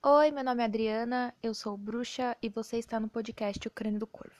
Oi, 0.00 0.30
meu 0.30 0.44
nome 0.44 0.62
é 0.62 0.66
Adriana, 0.66 1.34
eu 1.42 1.52
sou 1.52 1.76
bruxa 1.76 2.36
e 2.40 2.48
você 2.48 2.78
está 2.78 3.00
no 3.00 3.08
podcast 3.08 3.66
O 3.66 3.70
Crânio 3.70 3.98
do 3.98 4.06
Corvo. 4.06 4.32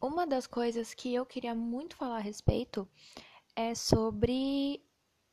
Uma 0.00 0.24
das 0.28 0.46
coisas 0.46 0.94
que 0.94 1.12
eu 1.12 1.26
queria 1.26 1.56
muito 1.56 1.96
falar 1.96 2.18
a 2.18 2.20
respeito 2.20 2.88
é 3.56 3.74
sobre 3.74 4.80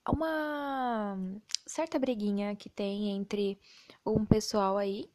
uma 0.08 1.18
certa 1.66 1.98
briguinha 1.98 2.56
que 2.56 2.70
tem 2.70 3.10
entre 3.12 3.60
um 4.06 4.26
pessoal 4.26 4.78
aí 4.78 5.10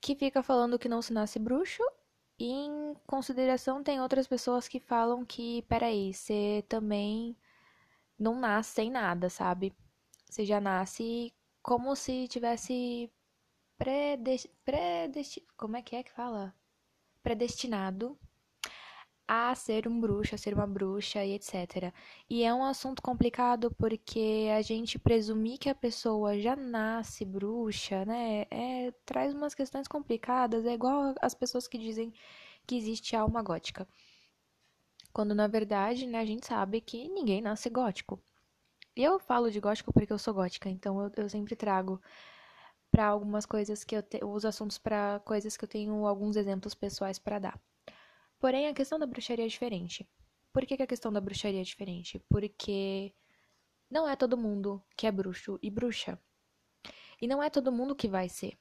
que 0.00 0.14
fica 0.14 0.42
falando 0.42 0.78
que 0.78 0.88
não 0.88 1.02
se 1.02 1.12
nasce 1.12 1.38
bruxo 1.38 1.82
e 2.38 2.46
em 2.46 2.94
consideração 3.06 3.82
tem 3.82 4.00
outras 4.00 4.26
pessoas 4.28 4.68
que 4.68 4.78
falam 4.78 5.24
que, 5.24 5.62
peraí, 5.62 6.14
você 6.14 6.64
também 6.68 7.36
não 8.18 8.38
nasce 8.38 8.74
sem 8.74 8.90
nada, 8.90 9.28
sabe? 9.28 9.74
Você 10.30 10.44
já 10.44 10.60
nasce 10.60 11.32
como 11.62 11.96
se 11.96 12.28
tivesse 12.28 13.10
predestinado. 13.76 15.52
Como 15.56 15.76
é 15.76 15.82
que 15.82 15.96
é 15.96 16.02
que 16.02 16.12
fala? 16.12 16.54
Predestinado 17.22 18.18
a 19.28 19.54
ser 19.54 19.86
um 19.86 20.00
bruxo, 20.00 20.34
a 20.34 20.38
ser 20.38 20.54
uma 20.54 20.66
bruxa 20.66 21.22
e 21.24 21.34
etc. 21.34 21.92
E 22.30 22.42
é 22.42 22.54
um 22.54 22.64
assunto 22.64 23.02
complicado 23.02 23.70
porque 23.72 24.48
a 24.56 24.62
gente 24.62 24.98
presumir 24.98 25.58
que 25.58 25.68
a 25.68 25.74
pessoa 25.74 26.38
já 26.40 26.56
nasce 26.56 27.26
bruxa, 27.26 28.04
né, 28.06 28.46
é, 28.50 28.90
traz 29.04 29.34
umas 29.34 29.54
questões 29.54 29.86
complicadas. 29.86 30.64
É 30.64 30.72
igual 30.72 31.14
as 31.20 31.34
pessoas 31.34 31.68
que 31.68 31.76
dizem 31.78 32.12
que 32.66 32.76
existe 32.76 33.14
alma 33.14 33.42
gótica. 33.42 33.86
Quando 35.12 35.34
na 35.34 35.46
verdade, 35.46 36.06
né, 36.06 36.20
a 36.20 36.24
gente 36.24 36.46
sabe 36.46 36.80
que 36.80 37.08
ninguém 37.08 37.42
nasce 37.42 37.68
gótico. 37.68 38.18
E 38.96 39.04
eu 39.04 39.18
falo 39.18 39.50
de 39.50 39.60
gótico 39.60 39.92
porque 39.92 40.12
eu 40.12 40.18
sou 40.18 40.34
gótica, 40.34 40.68
então 40.70 41.02
eu, 41.02 41.12
eu 41.16 41.28
sempre 41.30 41.54
trago 41.56 42.00
para 42.90 43.06
algumas 43.06 43.46
coisas 43.46 43.84
que 43.84 43.96
eu 43.96 44.02
os 44.28 44.44
assuntos 44.44 44.78
para 44.78 45.20
coisas 45.24 45.56
que 45.56 45.64
eu 45.64 45.68
tenho 45.68 46.06
alguns 46.06 46.36
exemplos 46.36 46.74
pessoais 46.74 47.18
para 47.18 47.38
dar. 47.38 47.60
Porém, 48.38 48.68
a 48.68 48.74
questão 48.74 48.98
da 48.98 49.06
bruxaria 49.06 49.44
é 49.44 49.48
diferente. 49.48 50.08
Por 50.52 50.64
que, 50.66 50.76
que 50.76 50.82
a 50.82 50.86
questão 50.86 51.12
da 51.12 51.20
bruxaria 51.20 51.60
é 51.60 51.64
diferente? 51.64 52.18
Porque 52.28 53.12
não 53.90 54.08
é 54.08 54.16
todo 54.16 54.36
mundo 54.36 54.82
que 54.96 55.06
é 55.06 55.12
bruxo 55.12 55.58
e 55.62 55.70
bruxa. 55.70 56.20
E 57.20 57.26
não 57.26 57.42
é 57.42 57.50
todo 57.50 57.72
mundo 57.72 57.96
que 57.96 58.08
vai 58.08 58.28
ser. 58.28 58.58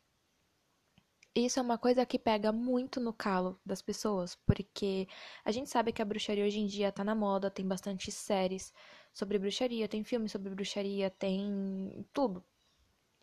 Isso 1.36 1.60
é 1.60 1.62
uma 1.62 1.78
coisa 1.78 2.06
que 2.06 2.18
pega 2.18 2.52
muito 2.52 3.00
no 3.00 3.14
calo 3.14 3.60
das 3.64 3.80
pessoas, 3.82 4.36
porque 4.46 5.08
a 5.46 5.52
gente 5.52 5.70
sabe 5.70 5.92
que 5.92 6.02
a 6.02 6.06
bruxaria 6.06 6.44
hoje 6.44 6.60
em 6.60 6.66
dia 6.66 6.92
tá 6.92 7.04
na 7.04 7.14
moda, 7.14 7.52
tem 7.52 7.68
bastante 7.68 8.12
séries 8.12 8.74
sobre 9.14 9.38
bruxaria, 9.38 9.88
tem 9.88 10.04
filmes 10.04 10.32
sobre 10.32 10.50
bruxaria, 10.50 11.12
tem 11.12 12.04
tudo. 12.12 12.44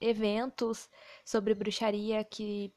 Eventos 0.00 0.88
sobre 1.24 1.54
bruxaria 1.54 2.22
que 2.24 2.72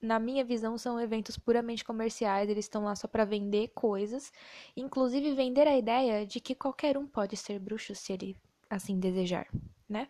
na 0.00 0.18
minha 0.18 0.44
visão, 0.44 0.78
são 0.78 0.98
eventos 1.00 1.36
puramente 1.36 1.84
comerciais, 1.84 2.48
eles 2.48 2.64
estão 2.64 2.84
lá 2.84 2.94
só 2.96 3.06
para 3.06 3.24
vender 3.24 3.68
coisas, 3.68 4.32
inclusive 4.76 5.34
vender 5.34 5.68
a 5.68 5.76
ideia 5.76 6.26
de 6.26 6.40
que 6.40 6.54
qualquer 6.54 6.96
um 6.96 7.06
pode 7.06 7.36
ser 7.36 7.58
bruxo 7.58 7.94
se 7.94 8.12
ele 8.12 8.36
assim 8.68 8.98
desejar, 8.98 9.46
né? 9.88 10.08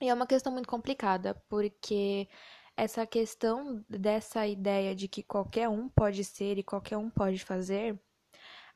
E 0.00 0.08
é 0.08 0.14
uma 0.14 0.26
questão 0.26 0.52
muito 0.52 0.68
complicada, 0.68 1.34
porque 1.48 2.28
essa 2.76 3.06
questão 3.06 3.84
dessa 3.88 4.46
ideia 4.46 4.94
de 4.94 5.06
que 5.06 5.22
qualquer 5.22 5.68
um 5.68 5.88
pode 5.88 6.24
ser 6.24 6.58
e 6.58 6.62
qualquer 6.62 6.96
um 6.96 7.10
pode 7.10 7.38
fazer 7.44 8.00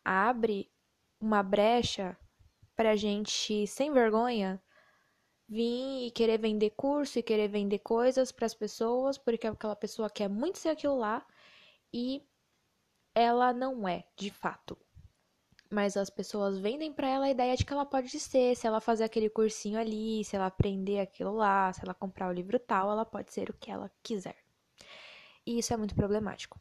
abre 0.04 0.70
uma 1.18 1.42
brecha 1.42 2.16
pra 2.76 2.94
gente 2.94 3.66
sem 3.66 3.92
vergonha 3.92 4.62
vir 5.48 6.06
e 6.06 6.10
querer 6.10 6.38
vender 6.38 6.70
curso 6.70 7.18
e 7.18 7.22
querer 7.22 7.48
vender 7.48 7.78
coisas 7.80 8.32
para 8.32 8.46
as 8.46 8.54
pessoas, 8.54 9.18
porque 9.18 9.46
aquela 9.46 9.76
pessoa 9.76 10.10
quer 10.10 10.28
muito 10.28 10.58
ser 10.58 10.70
aquilo 10.70 10.96
lá 10.96 11.26
e 11.92 12.22
ela 13.14 13.52
não 13.52 13.88
é, 13.88 14.04
de 14.16 14.30
fato. 14.30 14.76
Mas 15.70 15.96
as 15.96 16.10
pessoas 16.10 16.58
vendem 16.58 16.92
para 16.92 17.08
ela 17.08 17.26
a 17.26 17.30
ideia 17.30 17.56
de 17.56 17.64
que 17.64 17.72
ela 17.72 17.86
pode 17.86 18.18
ser, 18.20 18.56
se 18.56 18.66
ela 18.66 18.80
fazer 18.80 19.04
aquele 19.04 19.30
cursinho 19.30 19.78
ali, 19.78 20.24
se 20.24 20.36
ela 20.36 20.46
aprender 20.46 21.00
aquilo 21.00 21.32
lá, 21.32 21.72
se 21.72 21.82
ela 21.84 21.94
comprar 21.94 22.28
o 22.28 22.32
livro 22.32 22.58
tal, 22.58 22.90
ela 22.90 23.04
pode 23.04 23.32
ser 23.32 23.50
o 23.50 23.54
que 23.54 23.70
ela 23.70 23.90
quiser. 24.02 24.36
E 25.46 25.58
isso 25.58 25.72
é 25.72 25.76
muito 25.76 25.94
problemático. 25.94 26.60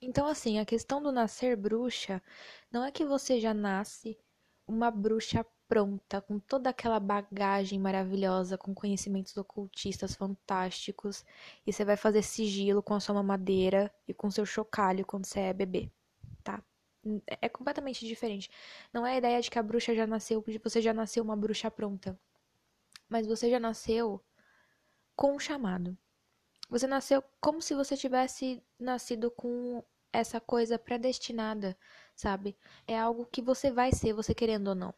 Então, 0.00 0.26
assim, 0.26 0.58
a 0.58 0.64
questão 0.64 1.02
do 1.02 1.10
nascer 1.10 1.56
bruxa 1.56 2.22
não 2.70 2.84
é 2.84 2.92
que 2.92 3.04
você 3.04 3.40
já 3.40 3.52
nasce 3.52 4.18
uma 4.66 4.90
bruxa 4.90 5.44
pronta, 5.68 6.20
com 6.20 6.38
toda 6.38 6.70
aquela 6.70 6.98
bagagem 6.98 7.78
maravilhosa, 7.78 8.56
com 8.58 8.74
conhecimentos 8.74 9.36
ocultistas 9.36 10.14
fantásticos, 10.14 11.24
e 11.66 11.72
você 11.72 11.84
vai 11.84 11.96
fazer 11.96 12.22
sigilo 12.22 12.82
com 12.82 12.94
a 12.94 13.00
sua 13.00 13.14
mamadeira 13.14 13.92
e 14.06 14.14
com 14.14 14.30
seu 14.30 14.46
chocalho 14.46 15.04
quando 15.06 15.26
você 15.26 15.40
é 15.40 15.52
bebê, 15.52 15.90
tá? 16.42 16.62
É 17.26 17.48
completamente 17.48 18.06
diferente. 18.06 18.50
Não 18.92 19.06
é 19.06 19.14
a 19.14 19.18
ideia 19.18 19.40
de 19.40 19.50
que 19.50 19.58
a 19.58 19.62
bruxa 19.62 19.94
já 19.94 20.06
nasceu, 20.06 20.42
de 20.46 20.58
você 20.58 20.80
já 20.80 20.92
nasceu 20.94 21.22
uma 21.22 21.36
bruxa 21.36 21.70
pronta. 21.70 22.18
Mas 23.08 23.26
você 23.26 23.50
já 23.50 23.60
nasceu 23.60 24.22
com 25.16 25.34
um 25.34 25.38
chamado. 25.38 25.96
Você 26.70 26.86
nasceu 26.86 27.22
como 27.40 27.62
se 27.62 27.74
você 27.74 27.96
tivesse 27.96 28.62
nascido 28.78 29.30
com 29.30 29.82
essa 30.12 30.40
coisa 30.40 30.78
predestinada, 30.78 31.76
sabe? 32.14 32.56
É 32.86 32.98
algo 32.98 33.26
que 33.26 33.40
você 33.42 33.70
vai 33.70 33.92
ser, 33.92 34.12
você 34.12 34.34
querendo 34.34 34.68
ou 34.68 34.74
não. 34.74 34.94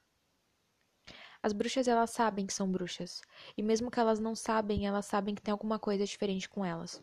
As 1.43 1.53
bruxas, 1.53 1.89
elas 1.89 2.11
sabem 2.11 2.47
que 2.47 2.53
são 2.53 2.71
bruxas. 2.71 3.23
E 3.57 3.63
mesmo 3.63 3.91
que 3.91 3.99
elas 3.99 4.21
não 4.21 4.35
sabem, 4.35 4.87
elas 4.87 5.07
sabem 5.07 5.35
que 5.35 5.43
tem 5.43 5.53
alguma 5.53 5.79
coisa 5.79 6.05
diferente 6.05 6.49
com 6.49 6.65
elas. 6.65 7.03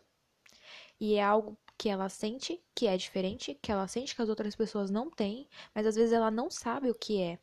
E 1.00 1.14
é 1.14 1.22
algo 1.22 1.56
que 1.76 1.88
ela 1.88 2.08
sente 2.08 2.60
que 2.74 2.86
é 2.86 2.96
diferente, 2.96 3.58
que 3.62 3.70
ela 3.70 3.86
sente 3.86 4.14
que 4.14 4.22
as 4.22 4.28
outras 4.28 4.56
pessoas 4.56 4.90
não 4.90 5.10
têm, 5.10 5.48
mas 5.74 5.86
às 5.86 5.94
vezes 5.94 6.12
ela 6.12 6.30
não 6.30 6.50
sabe 6.50 6.90
o 6.90 6.94
que 6.94 7.20
é. 7.22 7.38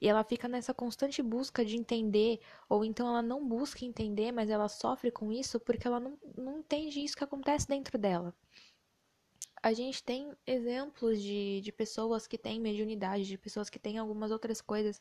E 0.00 0.08
ela 0.08 0.24
fica 0.24 0.48
nessa 0.48 0.74
constante 0.74 1.22
busca 1.22 1.64
de 1.64 1.76
entender, 1.76 2.40
ou 2.68 2.84
então 2.84 3.08
ela 3.08 3.22
não 3.22 3.46
busca 3.46 3.84
entender, 3.84 4.32
mas 4.32 4.50
ela 4.50 4.68
sofre 4.68 5.10
com 5.10 5.32
isso 5.32 5.60
porque 5.60 5.86
ela 5.86 6.00
não, 6.00 6.18
não 6.36 6.58
entende 6.58 7.00
isso 7.00 7.16
que 7.16 7.24
acontece 7.24 7.68
dentro 7.68 7.98
dela. 7.98 8.34
A 9.60 9.72
gente 9.72 10.02
tem 10.04 10.32
exemplos 10.46 11.20
de, 11.20 11.60
de 11.60 11.72
pessoas 11.72 12.28
que 12.28 12.38
têm 12.38 12.60
mediunidade, 12.60 13.24
de 13.24 13.36
pessoas 13.36 13.68
que 13.68 13.78
têm 13.78 13.98
algumas 13.98 14.30
outras 14.30 14.60
coisas 14.60 15.00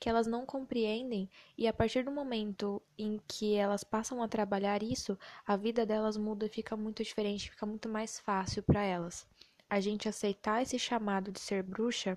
que 0.00 0.08
elas 0.08 0.26
não 0.26 0.46
compreendem, 0.46 1.28
e 1.58 1.68
a 1.68 1.72
partir 1.74 2.02
do 2.02 2.10
momento 2.10 2.82
em 2.96 3.20
que 3.28 3.54
elas 3.54 3.84
passam 3.84 4.22
a 4.22 4.28
trabalhar 4.28 4.82
isso, 4.82 5.18
a 5.46 5.56
vida 5.56 5.84
delas 5.84 6.16
muda 6.16 6.46
e 6.46 6.48
fica 6.48 6.74
muito 6.74 7.04
diferente, 7.04 7.50
fica 7.50 7.66
muito 7.66 7.86
mais 7.86 8.18
fácil 8.18 8.62
para 8.62 8.82
elas. 8.82 9.26
A 9.68 9.78
gente 9.78 10.08
aceitar 10.08 10.62
esse 10.62 10.78
chamado 10.78 11.30
de 11.30 11.38
ser 11.38 11.62
bruxa 11.62 12.16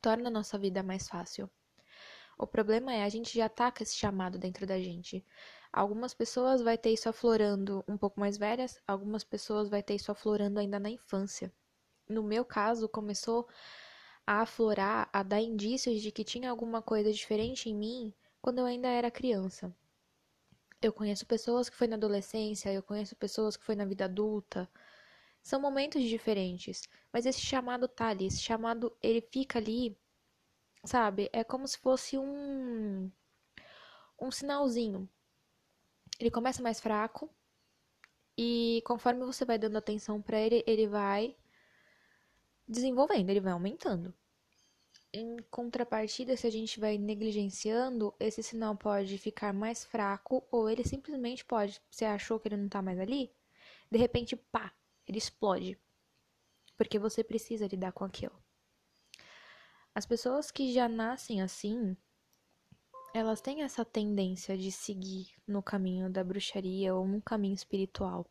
torna 0.00 0.28
a 0.28 0.30
nossa 0.30 0.56
vida 0.56 0.84
mais 0.84 1.08
fácil. 1.08 1.50
O 2.38 2.46
problema 2.46 2.94
é 2.94 3.02
a 3.02 3.08
gente 3.08 3.36
já 3.36 3.48
tá 3.48 3.72
com 3.72 3.82
esse 3.82 3.96
chamado 3.96 4.38
dentro 4.38 4.64
da 4.64 4.78
gente. 4.78 5.24
Algumas 5.72 6.14
pessoas 6.14 6.62
vai 6.62 6.78
ter 6.78 6.90
isso 6.90 7.08
aflorando 7.08 7.84
um 7.88 7.98
pouco 7.98 8.20
mais 8.20 8.38
velhas, 8.38 8.80
algumas 8.86 9.24
pessoas 9.24 9.68
vai 9.68 9.82
ter 9.82 9.94
isso 9.94 10.12
aflorando 10.12 10.60
ainda 10.60 10.78
na 10.78 10.90
infância. 10.90 11.52
No 12.08 12.22
meu 12.22 12.44
caso, 12.44 12.88
começou 12.88 13.48
a 14.26 14.42
aflorar, 14.42 15.08
a 15.12 15.22
dar 15.22 15.40
indícios 15.40 16.00
de 16.02 16.10
que 16.12 16.24
tinha 16.24 16.50
alguma 16.50 16.82
coisa 16.82 17.12
diferente 17.12 17.68
em 17.70 17.74
mim 17.74 18.14
quando 18.40 18.58
eu 18.58 18.66
ainda 18.66 18.88
era 18.88 19.10
criança. 19.10 19.74
Eu 20.80 20.92
conheço 20.92 21.26
pessoas 21.26 21.68
que 21.68 21.76
foi 21.76 21.86
na 21.86 21.96
adolescência, 21.96 22.72
eu 22.72 22.82
conheço 22.82 23.16
pessoas 23.16 23.56
que 23.56 23.64
foi 23.64 23.74
na 23.74 23.84
vida 23.84 24.04
adulta. 24.04 24.68
São 25.42 25.60
momentos 25.60 26.02
diferentes, 26.02 26.82
mas 27.12 27.26
esse 27.26 27.40
chamado 27.40 27.88
tá 27.88 28.08
ali, 28.08 28.26
esse 28.26 28.40
chamado 28.40 28.96
ele 29.02 29.20
fica 29.20 29.58
ali, 29.58 29.96
sabe? 30.84 31.30
É 31.32 31.44
como 31.44 31.66
se 31.68 31.78
fosse 31.78 32.18
um 32.18 33.10
um 34.20 34.30
sinalzinho. 34.30 35.08
Ele 36.18 36.30
começa 36.30 36.62
mais 36.62 36.80
fraco 36.80 37.30
e 38.36 38.82
conforme 38.86 39.24
você 39.24 39.44
vai 39.44 39.58
dando 39.58 39.76
atenção 39.78 40.20
para 40.20 40.38
ele, 40.40 40.64
ele 40.66 40.86
vai 40.86 41.36
desenvolvendo, 42.66 43.30
ele 43.30 43.40
vai 43.40 43.52
aumentando. 43.52 44.14
Em 45.12 45.36
contrapartida, 45.50 46.36
se 46.36 46.46
a 46.46 46.50
gente 46.50 46.80
vai 46.80 46.98
negligenciando, 46.98 48.12
esse 48.18 48.42
sinal 48.42 48.76
pode 48.76 49.16
ficar 49.16 49.52
mais 49.52 49.84
fraco 49.84 50.44
ou 50.50 50.68
ele 50.68 50.84
simplesmente 50.84 51.44
pode, 51.44 51.80
você 51.88 52.04
achou 52.04 52.40
que 52.40 52.48
ele 52.48 52.56
não 52.56 52.68
tá 52.68 52.82
mais 52.82 52.98
ali, 52.98 53.30
de 53.90 53.98
repente, 53.98 54.34
pá, 54.34 54.72
ele 55.06 55.18
explode. 55.18 55.78
Porque 56.76 56.98
você 56.98 57.22
precisa 57.22 57.68
lidar 57.68 57.92
com 57.92 58.04
aquilo. 58.04 58.34
As 59.94 60.04
pessoas 60.04 60.50
que 60.50 60.72
já 60.72 60.88
nascem 60.88 61.40
assim, 61.40 61.96
elas 63.14 63.40
têm 63.40 63.62
essa 63.62 63.84
tendência 63.84 64.58
de 64.58 64.72
seguir 64.72 65.32
no 65.46 65.62
caminho 65.62 66.10
da 66.10 66.24
bruxaria 66.24 66.92
ou 66.92 67.06
no 67.06 67.22
caminho 67.22 67.54
espiritual. 67.54 68.26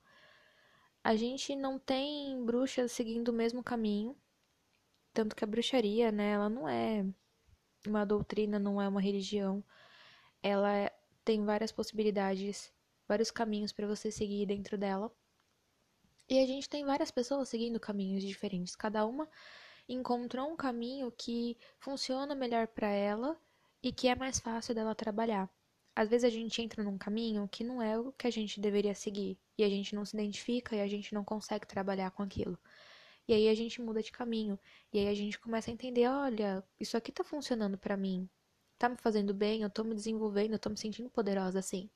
A 1.01 1.15
gente 1.15 1.55
não 1.55 1.79
tem 1.79 2.43
bruxas 2.43 2.91
seguindo 2.91 3.29
o 3.29 3.33
mesmo 3.33 3.63
caminho, 3.63 4.13
tanto 5.13 5.35
que 5.35 5.43
a 5.43 5.47
bruxaria, 5.47 6.11
né, 6.11 6.31
ela 6.31 6.49
não 6.49 6.67
é 6.67 7.05
uma 7.87 8.05
doutrina, 8.05 8.59
não 8.59 8.81
é 8.81 8.87
uma 8.87 9.01
religião. 9.01 9.63
Ela 10.41 10.91
tem 11.23 11.43
várias 11.45 11.71
possibilidades, 11.71 12.71
vários 13.07 13.31
caminhos 13.31 13.71
para 13.71 13.87
você 13.87 14.11
seguir 14.11 14.45
dentro 14.45 14.77
dela. 14.77 15.11
E 16.29 16.39
a 16.39 16.47
gente 16.47 16.69
tem 16.69 16.85
várias 16.85 17.11
pessoas 17.11 17.49
seguindo 17.49 17.79
caminhos 17.79 18.23
diferentes, 18.23 18.75
cada 18.75 19.05
uma 19.05 19.29
encontrou 19.87 20.49
um 20.49 20.55
caminho 20.55 21.11
que 21.11 21.57
funciona 21.77 22.33
melhor 22.33 22.67
para 22.67 22.87
ela 22.87 23.37
e 23.81 23.91
que 23.91 24.07
é 24.07 24.15
mais 24.15 24.39
fácil 24.39 24.73
dela 24.73 24.95
trabalhar. 24.95 25.49
Às 25.95 26.09
vezes 26.09 26.23
a 26.23 26.29
gente 26.29 26.61
entra 26.61 26.83
num 26.83 26.97
caminho 26.97 27.47
que 27.47 27.63
não 27.63 27.81
é 27.81 27.99
o 27.99 28.11
que 28.13 28.25
a 28.25 28.31
gente 28.31 28.59
deveria 28.59 28.95
seguir 28.95 29.37
e 29.57 29.63
a 29.63 29.69
gente 29.69 29.93
não 29.93 30.05
se 30.05 30.15
identifica 30.15 30.75
e 30.75 30.81
a 30.81 30.87
gente 30.87 31.13
não 31.13 31.23
consegue 31.23 31.67
trabalhar 31.67 32.11
com 32.11 32.23
aquilo. 32.23 32.57
E 33.27 33.33
aí 33.33 33.47
a 33.47 33.55
gente 33.55 33.81
muda 33.81 34.01
de 34.01 34.11
caminho 34.11 34.59
e 34.91 34.99
aí 34.99 35.07
a 35.07 35.13
gente 35.13 35.39
começa 35.39 35.71
a 35.71 35.73
entender, 35.73 36.07
olha, 36.07 36.63
isso 36.79 36.97
aqui 36.97 37.11
tá 37.11 37.23
funcionando 37.23 37.77
para 37.77 37.95
mim. 37.95 38.29
Tá 38.77 38.89
me 38.89 38.97
fazendo 38.97 39.33
bem, 39.33 39.61
eu 39.61 39.69
tô 39.69 39.83
me 39.83 39.95
desenvolvendo, 39.95 40.53
eu 40.53 40.59
tô 40.59 40.69
me 40.69 40.77
sentindo 40.77 41.09
poderosa 41.09 41.59
assim. 41.59 41.89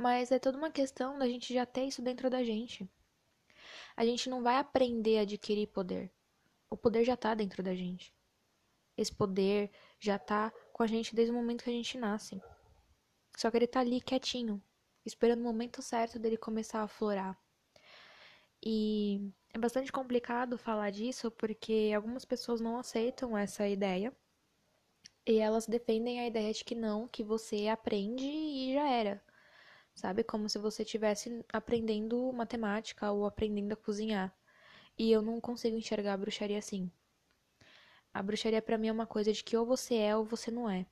Mas 0.00 0.32
é 0.32 0.38
toda 0.38 0.58
uma 0.58 0.70
questão 0.70 1.18
da 1.18 1.28
gente 1.28 1.54
já 1.54 1.64
ter 1.64 1.84
isso 1.84 2.02
dentro 2.02 2.28
da 2.28 2.42
gente. 2.42 2.88
A 3.96 4.04
gente 4.04 4.28
não 4.28 4.42
vai 4.42 4.56
aprender 4.56 5.18
a 5.18 5.22
adquirir 5.22 5.68
poder. 5.68 6.10
O 6.68 6.76
poder 6.76 7.04
já 7.04 7.16
tá 7.16 7.34
dentro 7.34 7.62
da 7.62 7.74
gente. 7.74 8.12
Esse 8.96 9.14
poder 9.14 9.70
já 10.00 10.18
tá 10.18 10.52
com 10.72 10.82
a 10.82 10.86
gente 10.86 11.14
desde 11.14 11.32
o 11.32 11.34
momento 11.36 11.62
que 11.62 11.70
a 11.70 11.72
gente 11.72 11.96
nasce. 11.96 12.42
Só 13.36 13.50
que 13.50 13.56
ele 13.56 13.66
tá 13.66 13.80
ali 13.80 14.00
quietinho, 14.00 14.62
esperando 15.04 15.40
o 15.40 15.44
momento 15.44 15.82
certo 15.82 16.18
dele 16.18 16.36
começar 16.36 16.82
a 16.82 16.88
florar. 16.88 17.38
E 18.64 19.32
é 19.54 19.58
bastante 19.58 19.92
complicado 19.92 20.58
falar 20.58 20.90
disso 20.90 21.30
porque 21.30 21.92
algumas 21.94 22.24
pessoas 22.24 22.60
não 22.60 22.76
aceitam 22.76 23.38
essa 23.38 23.68
ideia. 23.68 24.12
E 25.24 25.38
elas 25.38 25.66
defendem 25.66 26.20
a 26.20 26.26
ideia 26.26 26.52
de 26.52 26.64
que 26.64 26.74
não, 26.74 27.08
que 27.08 27.22
você 27.22 27.68
aprende 27.68 28.24
e 28.26 28.74
já 28.74 28.90
era. 28.90 29.22
Sabe? 29.94 30.24
Como 30.24 30.48
se 30.48 30.58
você 30.58 30.82
estivesse 30.82 31.44
aprendendo 31.52 32.32
matemática 32.32 33.10
ou 33.12 33.24
aprendendo 33.24 33.72
a 33.72 33.76
cozinhar. 33.76 34.36
E 34.98 35.10
eu 35.10 35.22
não 35.22 35.40
consigo 35.40 35.76
enxergar 35.76 36.14
a 36.14 36.16
bruxaria 36.16 36.58
assim. 36.58 36.90
A 38.12 38.22
bruxaria 38.22 38.60
para 38.60 38.76
mim 38.76 38.88
é 38.88 38.92
uma 38.92 39.06
coisa 39.06 39.32
de 39.32 39.42
que 39.44 39.56
ou 39.56 39.64
você 39.64 39.94
é 39.94 40.16
ou 40.16 40.24
você 40.24 40.50
não 40.50 40.68
é. 40.68 40.84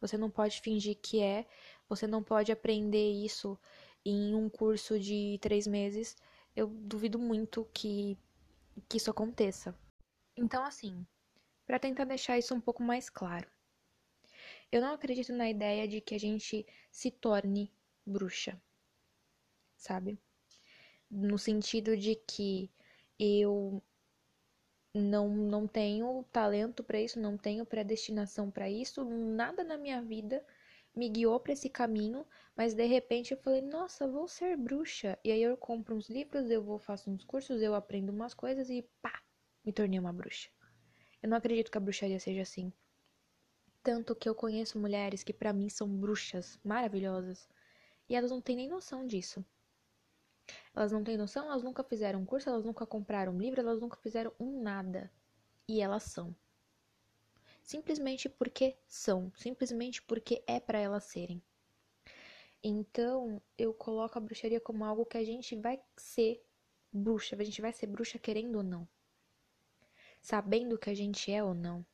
Você 0.00 0.18
não 0.18 0.30
pode 0.30 0.60
fingir 0.60 0.98
que 1.00 1.22
é, 1.22 1.46
você 1.88 2.06
não 2.08 2.22
pode 2.24 2.50
aprender 2.50 3.12
isso 3.12 3.58
em 4.04 4.34
um 4.34 4.50
curso 4.50 4.98
de 4.98 5.38
três 5.40 5.66
meses. 5.66 6.16
Eu 6.54 6.68
duvido 6.68 7.18
muito 7.18 7.68
que, 7.72 8.16
que 8.88 8.96
isso 8.96 9.10
aconteça. 9.10 9.74
Então, 10.36 10.64
assim, 10.64 11.06
para 11.66 11.78
tentar 11.78 12.04
deixar 12.04 12.38
isso 12.38 12.54
um 12.54 12.60
pouco 12.60 12.82
mais 12.82 13.08
claro, 13.10 13.48
eu 14.70 14.80
não 14.80 14.92
acredito 14.92 15.32
na 15.32 15.48
ideia 15.48 15.86
de 15.86 16.00
que 16.00 16.14
a 16.14 16.18
gente 16.18 16.66
se 16.90 17.10
torne 17.10 17.72
bruxa, 18.04 18.60
sabe? 19.76 20.18
No 21.10 21.38
sentido 21.38 21.96
de 21.96 22.16
que 22.16 22.70
eu 23.18 23.82
não, 24.92 25.28
não 25.28 25.66
tenho 25.66 26.24
talento 26.32 26.82
para 26.82 27.00
isso, 27.00 27.20
não 27.20 27.36
tenho 27.36 27.66
predestinação 27.66 28.50
para 28.50 28.70
isso, 28.70 29.04
nada 29.04 29.64
na 29.64 29.76
minha 29.76 30.00
vida 30.02 30.44
me 30.94 31.08
guiou 31.08 31.40
para 31.40 31.52
esse 31.52 31.68
caminho, 31.68 32.26
mas 32.56 32.74
de 32.74 32.86
repente 32.86 33.32
eu 33.32 33.38
falei, 33.38 33.60
nossa, 33.60 34.06
vou 34.06 34.28
ser 34.28 34.56
bruxa. 34.56 35.18
E 35.24 35.32
aí 35.32 35.42
eu 35.42 35.56
compro 35.56 35.94
uns 35.94 36.08
livros, 36.08 36.50
eu 36.50 36.62
vou 36.62 36.78
faço 36.78 37.10
uns 37.10 37.24
cursos, 37.24 37.60
eu 37.60 37.74
aprendo 37.74 38.10
umas 38.10 38.34
coisas 38.34 38.70
e 38.70 38.82
pá, 39.02 39.22
me 39.64 39.72
tornei 39.72 39.98
uma 39.98 40.12
bruxa. 40.12 40.48
Eu 41.22 41.28
não 41.28 41.36
acredito 41.36 41.70
que 41.70 41.78
a 41.78 41.80
bruxaria 41.80 42.20
seja 42.20 42.42
assim. 42.42 42.72
Tanto 43.82 44.14
que 44.14 44.28
eu 44.28 44.34
conheço 44.34 44.78
mulheres 44.78 45.22
que 45.22 45.32
para 45.32 45.52
mim 45.52 45.68
são 45.68 45.88
bruxas 45.88 46.58
maravilhosas 46.64 47.48
e 48.08 48.14
elas 48.14 48.30
não 48.30 48.40
têm 48.40 48.56
nem 48.56 48.68
noção 48.68 49.06
disso. 49.06 49.44
Elas 50.74 50.92
não 50.92 51.02
têm 51.02 51.16
noção, 51.16 51.46
elas 51.46 51.62
nunca 51.62 51.82
fizeram 51.82 52.20
um 52.20 52.24
curso, 52.26 52.48
elas 52.48 52.64
nunca 52.64 52.86
compraram 52.86 53.32
um 53.34 53.38
livro, 53.38 53.60
elas 53.60 53.80
nunca 53.80 53.96
fizeram 53.96 54.32
um 54.38 54.62
nada. 54.62 55.10
E 55.68 55.80
elas 55.80 56.02
são. 56.04 56.34
Simplesmente 57.64 58.28
porque 58.28 58.76
são, 58.86 59.32
simplesmente 59.34 60.02
porque 60.02 60.44
é 60.46 60.60
para 60.60 60.78
elas 60.78 61.04
serem. 61.04 61.42
Então, 62.62 63.40
eu 63.56 63.72
coloco 63.72 64.18
a 64.18 64.20
bruxaria 64.20 64.60
como 64.60 64.84
algo 64.84 65.06
que 65.06 65.16
a 65.16 65.24
gente 65.24 65.56
vai 65.56 65.82
ser 65.96 66.44
bruxa, 66.92 67.34
a 67.34 67.42
gente 67.42 67.62
vai 67.62 67.72
ser 67.72 67.86
bruxa 67.86 68.18
querendo 68.18 68.56
ou 68.56 68.62
não. 68.62 68.86
Sabendo 70.20 70.76
que 70.78 70.90
a 70.90 70.94
gente 70.94 71.32
é 71.32 71.42
ou 71.42 71.54
não. 71.54 71.84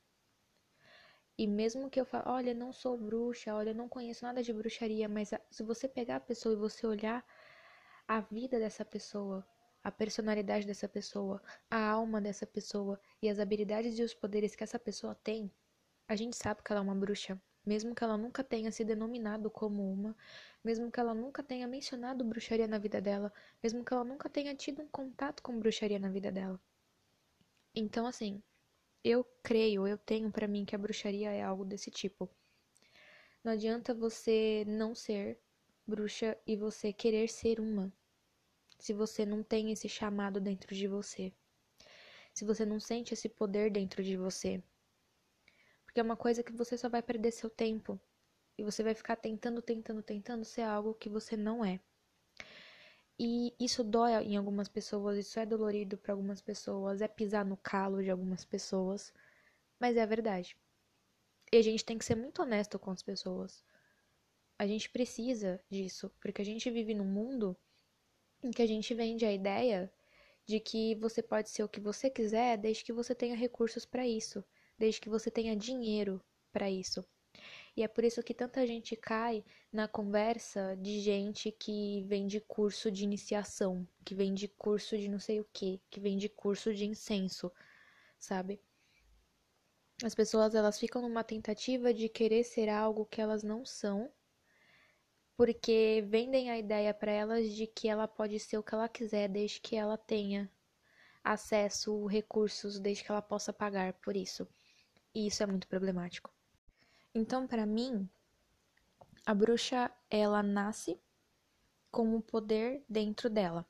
E 1.38 1.46
mesmo 1.46 1.88
que 1.88 2.00
eu 2.00 2.05
fale, 2.05 2.25
olha, 2.28 2.52
não 2.52 2.73
sou 2.73 2.99
bruxa, 2.99 3.55
olha, 3.55 3.73
não 3.73 3.88
conheço 3.88 4.25
nada 4.25 4.43
de 4.43 4.52
bruxaria, 4.52 5.08
mas 5.08 5.31
se 5.52 5.62
você 5.62 5.88
pegar 5.88 6.16
a 6.16 6.20
pessoa 6.20 6.52
e 6.52 6.58
você 6.58 6.84
olhar 6.84 7.25
a 8.08 8.20
vida 8.20 8.58
dessa 8.58 8.84
pessoa, 8.84 9.46
a 9.84 9.90
personalidade 9.93 10.66
dessa 10.66 10.88
pessoa, 10.88 11.40
a 11.70 11.90
alma 11.90 12.20
dessa 12.20 12.44
pessoa 12.44 13.00
e 13.23 13.28
as 13.28 13.38
habilidades 13.38 13.96
e 13.99 14.02
os 14.02 14.12
poderes 14.12 14.56
que 14.56 14.64
essa 14.64 14.78
pessoa 14.78 15.14
tem, 15.14 15.50
a 16.11 16.17
gente 16.17 16.37
sabe 16.37 16.61
que 16.61 16.73
ela 16.73 16.81
é 16.81 16.83
uma 16.83 16.95
bruxa, 16.95 17.41
mesmo 17.65 17.95
que 17.95 18.03
ela 18.03 18.19
nunca 18.19 18.43
tenha 18.43 18.73
se 18.73 18.85
denominado 18.85 19.49
como 19.49 19.89
uma, 19.93 20.17
mesmo 20.65 20.91
que 20.91 20.99
ela 20.99 21.15
nunca 21.15 21.41
tenha 21.41 21.69
mencionado 21.69 22.25
bruxaria 22.25 22.67
na 22.67 22.79
vida 22.79 23.01
dela, 23.01 23.33
mesmo 23.62 23.85
que 23.85 23.95
ela 23.95 24.03
nunca 24.03 24.29
tenha 24.29 24.53
tido 24.57 24.83
um 24.83 24.89
contato 24.89 25.41
com 25.41 25.57
bruxaria 25.57 26.01
na 26.01 26.09
vida 26.09 26.33
dela. 26.33 26.61
Então, 27.73 28.09
assim, 28.09 28.43
eu 29.05 29.23
creio, 29.41 29.87
eu 29.87 29.97
tenho 29.97 30.33
para 30.33 30.49
mim 30.49 30.65
que 30.65 30.75
a 30.75 30.79
bruxaria 30.79 31.31
é 31.31 31.45
algo 31.45 31.65
desse 31.65 31.93
tipo. 31.93 32.29
Não 33.45 33.53
adianta 33.53 33.95
você 33.95 34.65
não 34.67 34.97
ser 34.97 35.39
bruxa 35.87 36.37
e 36.45 36.57
você 36.57 36.93
querer 36.93 37.29
ser 37.29 37.61
uma. 37.61 37.93
Se 38.81 38.93
você 38.93 39.25
não 39.25 39.45
tem 39.45 39.71
esse 39.71 39.89
chamado 39.89 40.41
dentro 40.41 40.75
de 40.75 40.89
você. 40.89 41.33
Se 42.35 42.45
você 42.45 42.67
não 42.67 42.81
sente 42.81 43.15
esse 43.15 43.29
poder 43.29 43.71
dentro 43.71 44.03
de 44.03 44.17
você. 44.17 44.61
Porque 45.90 45.98
é 45.98 46.04
uma 46.04 46.16
coisa 46.16 46.44
que 46.44 46.52
você 46.52 46.78
só 46.78 46.88
vai 46.88 47.02
perder 47.02 47.32
seu 47.32 47.50
tempo. 47.50 48.00
E 48.56 48.62
você 48.62 48.81
vai 48.81 48.94
ficar 48.94 49.16
tentando, 49.16 49.60
tentando, 49.60 50.00
tentando 50.00 50.44
ser 50.44 50.62
algo 50.62 50.94
que 50.94 51.08
você 51.08 51.37
não 51.37 51.64
é. 51.64 51.81
E 53.19 53.52
isso 53.58 53.82
dói 53.82 54.12
em 54.23 54.37
algumas 54.37 54.68
pessoas, 54.68 55.18
isso 55.18 55.40
é 55.40 55.44
dolorido 55.44 55.99
para 55.99 56.12
algumas 56.12 56.40
pessoas, 56.40 57.02
é 57.02 57.09
pisar 57.09 57.44
no 57.44 57.56
calo 57.56 58.00
de 58.04 58.09
algumas 58.09 58.44
pessoas, 58.44 59.12
mas 59.80 59.97
é 59.97 60.02
a 60.02 60.06
verdade. 60.06 60.56
E 61.52 61.56
a 61.56 61.62
gente 61.62 61.85
tem 61.85 61.99
que 61.99 62.04
ser 62.04 62.14
muito 62.14 62.40
honesto 62.40 62.78
com 62.78 62.92
as 62.92 63.02
pessoas. 63.02 63.64
A 64.56 64.68
gente 64.68 64.88
precisa 64.90 65.61
disso, 65.68 66.09
porque 66.20 66.40
a 66.40 66.44
gente 66.44 66.70
vive 66.70 66.94
num 66.94 67.04
mundo 67.04 67.56
em 68.44 68.52
que 68.52 68.62
a 68.62 68.66
gente 68.66 68.94
vende 68.94 69.26
a 69.26 69.32
ideia 69.32 69.92
de 70.47 70.61
que 70.61 70.94
você 70.94 71.20
pode 71.20 71.50
ser 71.50 71.64
o 71.64 71.68
que 71.68 71.80
você 71.80 72.09
quiser 72.09 72.56
desde 72.56 72.85
que 72.85 72.92
você 72.92 73.12
tenha 73.12 73.35
recursos 73.35 73.85
para 73.85 74.06
isso, 74.06 74.44
desde 74.80 74.99
que 75.02 75.10
você 75.10 75.30
tenha 75.30 75.54
dinheiro 75.54 76.25
para 76.50 76.70
isso. 76.70 77.04
E 77.76 77.82
é 77.82 77.88
por 77.88 78.02
isso 78.02 78.22
que 78.22 78.32
tanta 78.32 78.66
gente 78.66 78.96
cai 78.96 79.44
na 79.70 79.87
conversa 79.87 80.75
de 80.76 81.00
gente 81.00 81.52
que 81.52 82.02
vende 82.08 82.40
curso 82.40 82.90
de 82.90 83.04
iniciação, 83.04 83.87
que 84.04 84.14
vende 84.14 84.49
curso 84.49 84.96
de 84.96 85.06
não 85.06 85.18
sei 85.18 85.38
o 85.38 85.46
que, 85.52 85.80
que 85.90 86.00
vende 86.00 86.30
curso 86.30 86.72
de 86.75 86.87
incenso, 86.87 87.52
sabe? 88.18 88.58
As 90.02 90.14
pessoas 90.14 90.54
elas 90.54 90.78
ficam 90.78 91.02
numa 91.02 91.22
tentativa 91.22 91.92
de 91.92 92.08
querer 92.08 92.42
ser 92.42 92.70
algo 92.70 93.04
que 93.04 93.20
elas 93.20 93.42
não 93.42 93.66
são, 93.66 94.10
porque 95.37 96.02
vendem 96.08 96.50
a 96.50 96.58
ideia 96.58 96.94
para 96.94 97.12
elas 97.12 97.52
de 97.52 97.66
que 97.66 97.87
ela 97.87 98.08
pode 98.08 98.40
ser 98.40 98.56
o 98.56 98.62
que 98.62 98.75
ela 98.75 98.88
quiser 98.88 99.28
desde 99.28 99.60
que 99.60 99.76
ela 99.76 99.99
tenha 99.99 100.50
acesso, 101.22 102.06
recursos, 102.06 102.80
desde 102.80 103.04
que 103.04 103.10
ela 103.10 103.22
possa 103.22 103.52
pagar 103.52 103.92
por 103.94 104.16
isso. 104.16 104.49
E 105.14 105.26
isso 105.26 105.43
é 105.43 105.47
muito 105.47 105.67
problemático. 105.67 106.31
Então, 107.14 107.47
para 107.47 107.67
mim, 107.67 108.09
a 109.26 109.35
bruxa 109.35 109.90
ela 110.09 110.43
nasce 110.43 111.00
com 111.90 112.14
o 112.17 112.23
poder 112.23 112.85
dentro 112.88 113.29
dela. 113.29 113.67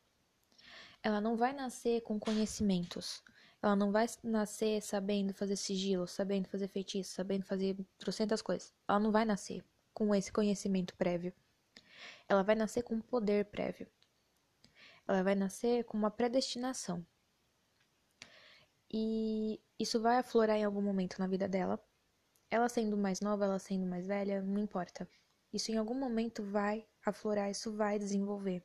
Ela 1.03 1.21
não 1.21 1.37
vai 1.37 1.53
nascer 1.53 2.03
com 2.03 2.21
conhecimentos. 2.21 3.23
Ela 3.63 3.75
não 3.75 3.91
vai 3.91 4.07
nascer 4.23 4.83
sabendo 4.83 5.35
fazer 5.35 5.57
sigilo, 5.57 6.07
sabendo 6.07 6.49
fazer 6.49 6.69
feitiço, 6.69 7.13
sabendo 7.13 7.45
fazer 7.45 7.77
trocentas 7.99 8.43
coisas. 8.43 8.75
Ela 8.87 9.01
não 9.01 9.11
vai 9.11 9.25
nascer 9.25 9.65
com 9.93 10.15
esse 10.15 10.33
conhecimento 10.33 10.95
prévio. 10.97 11.33
Ela 12.29 12.43
vai 12.43 12.55
nascer 12.55 12.83
com 12.83 12.95
um 12.95 13.01
poder 13.01 13.47
prévio. 13.47 13.87
Ela 15.07 15.23
vai 15.23 15.35
nascer 15.35 15.85
com 15.85 15.99
uma 15.99 16.11
predestinação. 16.11 17.05
E 18.93 19.61
isso 19.79 20.01
vai 20.01 20.19
aflorar 20.19 20.57
em 20.57 20.65
algum 20.65 20.83
momento 20.83 21.19
na 21.19 21.27
vida 21.27 21.49
dela 21.49 21.83
Ela 22.51 22.69
sendo 22.69 22.97
mais 22.97 23.21
nova, 23.21 23.45
ela 23.47 23.59
sendo 23.59 23.87
mais 23.87 24.07
velha, 24.07 24.43
não 24.43 24.61
importa. 24.61 25.09
Isso 25.53 25.73
em 25.73 25.77
algum 25.79 25.95
momento 25.95 26.43
vai 26.45 26.87
aflorar, 27.05 27.51
isso 27.51 27.73
vai 27.73 27.99
desenvolver. 27.99 28.63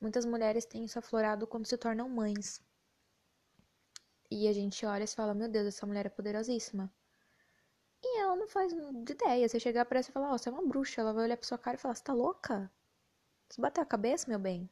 Muitas 0.00 0.24
mulheres 0.24 0.64
têm 0.64 0.84
isso 0.84 0.98
aflorado 0.98 1.46
quando 1.46 1.66
se 1.66 1.76
tornam 1.76 2.08
mães. 2.08 2.62
E 4.30 4.48
a 4.48 4.52
gente 4.52 4.84
olha 4.86 5.04
e 5.04 5.06
fala: 5.08 5.34
Meu 5.34 5.48
Deus, 5.48 5.66
essa 5.66 5.86
mulher 5.86 6.06
é 6.06 6.08
poderosíssima. 6.10 6.92
E 8.02 8.20
ela 8.20 8.36
não 8.36 8.48
faz 8.48 8.72
ideia. 8.72 9.48
Você 9.48 9.60
chegar 9.60 9.84
pra 9.84 9.98
ela 9.98 10.08
e 10.08 10.12
falar: 10.12 10.30
Ó, 10.30 10.34
oh, 10.34 10.38
você 10.38 10.48
é 10.48 10.52
uma 10.52 10.66
bruxa. 10.66 11.00
Ela 11.00 11.12
vai 11.12 11.24
olhar 11.24 11.36
pra 11.36 11.46
sua 11.46 11.58
cara 11.58 11.76
e 11.76 11.80
falar: 11.80 11.94
Você 11.94 12.04
tá 12.04 12.12
louca? 12.12 12.70
Você 13.48 13.60
bateu 13.60 13.82
a 13.82 13.86
cabeça, 13.86 14.28
meu 14.28 14.38
bem? 14.38 14.70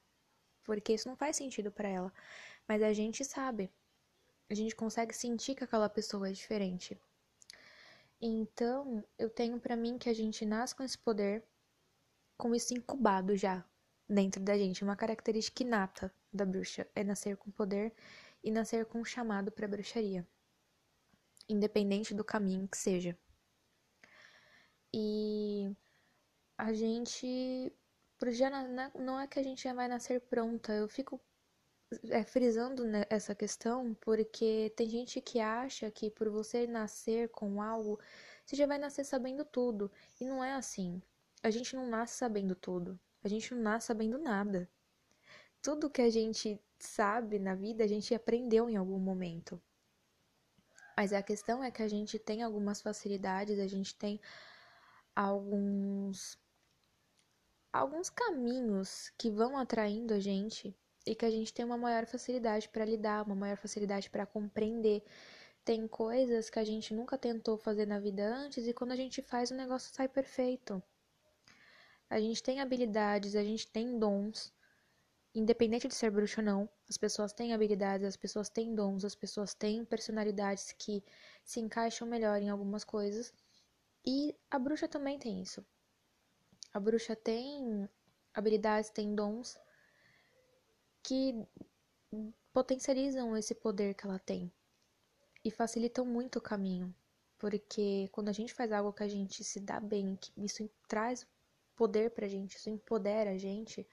Porque 0.65 0.95
isso 0.95 1.09
não 1.09 1.17
faz 1.17 1.37
sentido 1.37 1.71
para 1.73 1.89
ela. 1.89 2.13
Mas 2.69 2.83
a 2.83 2.93
gente 2.93 3.25
sabe. 3.25 3.73
A 4.49 4.55
gente 4.55 4.77
consegue 4.77 5.15
sentir 5.15 5.55
que 5.55 5.65
aquela 5.65 5.89
pessoa 5.89 6.29
é 6.29 6.33
diferente. 6.33 6.99
Então, 8.21 9.05
eu 9.19 9.29
tenho 9.29 9.59
para 9.61 9.77
mim 9.77 9.99
que 9.99 10.09
a 10.09 10.15
gente 10.15 10.45
nasce 10.47 10.75
com 10.75 10.83
esse 10.83 10.99
poder, 10.99 11.45
com 12.39 12.55
isso 12.55 12.73
incubado 12.75 13.37
já 13.37 13.65
dentro 14.09 14.43
da 14.43 14.57
gente. 14.57 14.85
Uma 14.85 14.97
característica 14.97 15.63
inata 15.63 16.15
da 16.33 16.45
bruxa 16.45 16.87
é 16.95 17.05
nascer 17.05 17.37
com 17.37 17.51
poder 17.51 17.95
e 18.43 18.51
nascer 18.51 18.87
com 18.87 19.01
um 19.01 19.05
chamado 19.05 19.51
para 19.51 19.69
bruxaria, 19.69 20.27
independente 21.49 22.15
do 22.15 22.25
caminho 22.25 22.69
que 22.69 22.77
seja. 22.77 23.19
E 24.93 25.75
a 26.57 26.73
gente 26.73 27.73
já 28.29 28.49
não 28.95 29.19
é 29.21 29.27
que 29.27 29.39
a 29.39 29.43
gente 29.43 29.65
já 29.65 29.75
vai 29.75 29.89
nascer 29.89 30.21
pronta. 30.21 30.73
Eu 30.73 30.89
fico 30.89 31.21
é, 32.11 32.25
frisando 32.25 32.85
né, 32.85 33.05
essa 33.11 33.35
questão 33.35 33.95
porque 34.01 34.73
tem 34.77 34.89
gente 34.89 35.21
que 35.21 35.41
acha 35.41 35.91
que 35.91 36.11
por 36.11 36.29
você 36.29 36.67
nascer 36.67 37.29
com 37.31 37.61
algo, 37.63 37.99
você 38.45 38.57
já 38.57 38.67
vai 38.67 38.79
nascer 38.79 39.05
sabendo 39.05 39.45
tudo. 39.45 39.91
E 40.21 40.25
não 40.25 40.43
é 40.45 40.55
assim. 40.55 41.03
A 41.43 41.51
gente 41.51 41.75
não 41.77 41.87
nasce 41.87 42.17
sabendo 42.17 42.55
tudo. 42.55 42.99
A 43.23 43.29
gente 43.29 43.55
não 43.55 43.63
nasce 43.63 43.87
sabendo 43.87 44.19
nada. 44.19 44.69
Tudo 45.63 45.91
que 45.91 46.03
a 46.03 46.11
gente 46.11 46.61
sabe 46.79 47.39
na 47.39 47.55
vida, 47.55 47.85
a 47.85 47.87
gente 47.87 48.15
aprendeu 48.15 48.69
em 48.69 48.77
algum 48.77 48.99
momento. 48.99 49.61
Mas 50.97 51.13
a 51.13 51.23
questão 51.23 51.63
é 51.63 51.71
que 51.71 51.83
a 51.83 51.89
gente 51.89 52.19
tem 52.19 52.43
algumas 52.43 52.81
facilidades, 52.81 53.59
a 53.59 53.67
gente 53.67 53.95
tem 53.97 54.21
alguns 55.15 56.39
alguns 57.73 58.09
caminhos 58.09 59.13
que 59.19 59.31
vão 59.33 59.59
atraindo 59.59 60.15
a 60.15 60.21
gente 60.21 60.77
e 61.07 61.15
que 61.15 61.25
a 61.25 61.31
gente 61.31 61.53
tem 61.53 61.65
uma 61.65 61.77
maior 61.77 62.07
facilidade 62.07 62.69
para 62.69 62.85
lidar, 62.85 63.27
uma 63.27 63.35
maior 63.35 63.57
facilidade 63.57 64.09
para 64.09 64.27
compreender. 64.27 65.03
Tem 65.65 65.87
coisas 65.87 66.51
que 66.51 66.59
a 66.59 66.65
gente 66.65 66.95
nunca 66.95 67.19
tentou 67.19 67.57
fazer 67.57 67.87
na 67.87 67.99
vida 67.99 68.23
antes 68.25 68.67
e 68.67 68.73
quando 68.73 68.93
a 68.93 68.97
gente 68.97 69.23
faz 69.23 69.51
o 69.51 69.55
negócio 69.55 69.95
sai 69.95 70.09
perfeito. 70.09 70.83
A 72.09 72.21
gente 72.21 72.43
tem 72.43 72.61
habilidades, 72.61 73.35
a 73.35 73.43
gente 73.43 73.67
tem 73.67 73.99
dons, 73.99 74.53
independente 75.35 75.89
de 75.89 75.95
ser 75.95 76.11
bruxo 76.11 76.41
ou 76.41 76.45
não. 76.45 76.69
As 76.89 76.97
pessoas 76.97 77.33
têm 77.33 77.53
habilidades, 77.53 78.07
as 78.07 78.17
pessoas 78.17 78.49
têm 78.49 78.75
dons, 78.75 79.05
as 79.05 79.15
pessoas 79.15 79.55
têm 79.55 79.85
personalidades 79.85 80.73
que 80.73 81.03
se 81.45 81.61
encaixam 81.61 82.07
melhor 82.07 82.41
em 82.41 82.51
algumas 82.51 82.85
coisas. 82.85 83.33
E 84.07 84.35
a 84.51 84.59
bruxa 84.59 84.87
também 84.87 85.19
tem 85.19 85.41
isso. 85.43 85.65
A 86.73 86.79
bruxa 86.79 87.17
tem 87.17 87.89
habilidades, 88.35 88.91
tem 88.91 89.15
dons 89.15 89.59
que 91.05 91.47
potencializam 92.53 93.37
esse 93.37 93.55
poder 93.55 93.95
que 93.95 94.07
ela 94.07 94.19
tem 94.19 94.51
e 95.45 95.51
facilitam 95.51 96.05
muito 96.07 96.39
o 96.39 96.43
caminho, 96.43 96.95
porque 97.39 98.09
quando 98.11 98.31
a 98.31 98.33
gente 98.33 98.55
faz 98.55 98.73
algo 98.73 98.93
que 98.93 99.03
a 99.03 99.09
gente 99.09 99.45
se 99.45 99.61
dá 99.61 99.79
bem, 99.79 100.17
que 100.17 100.33
isso 100.37 100.69
traz 100.89 101.27
poder 101.77 102.11
pra 102.11 102.27
gente, 102.27 102.57
isso 102.57 102.71
empodera 102.71 103.33
a 103.33 103.39
gente, 103.39 103.87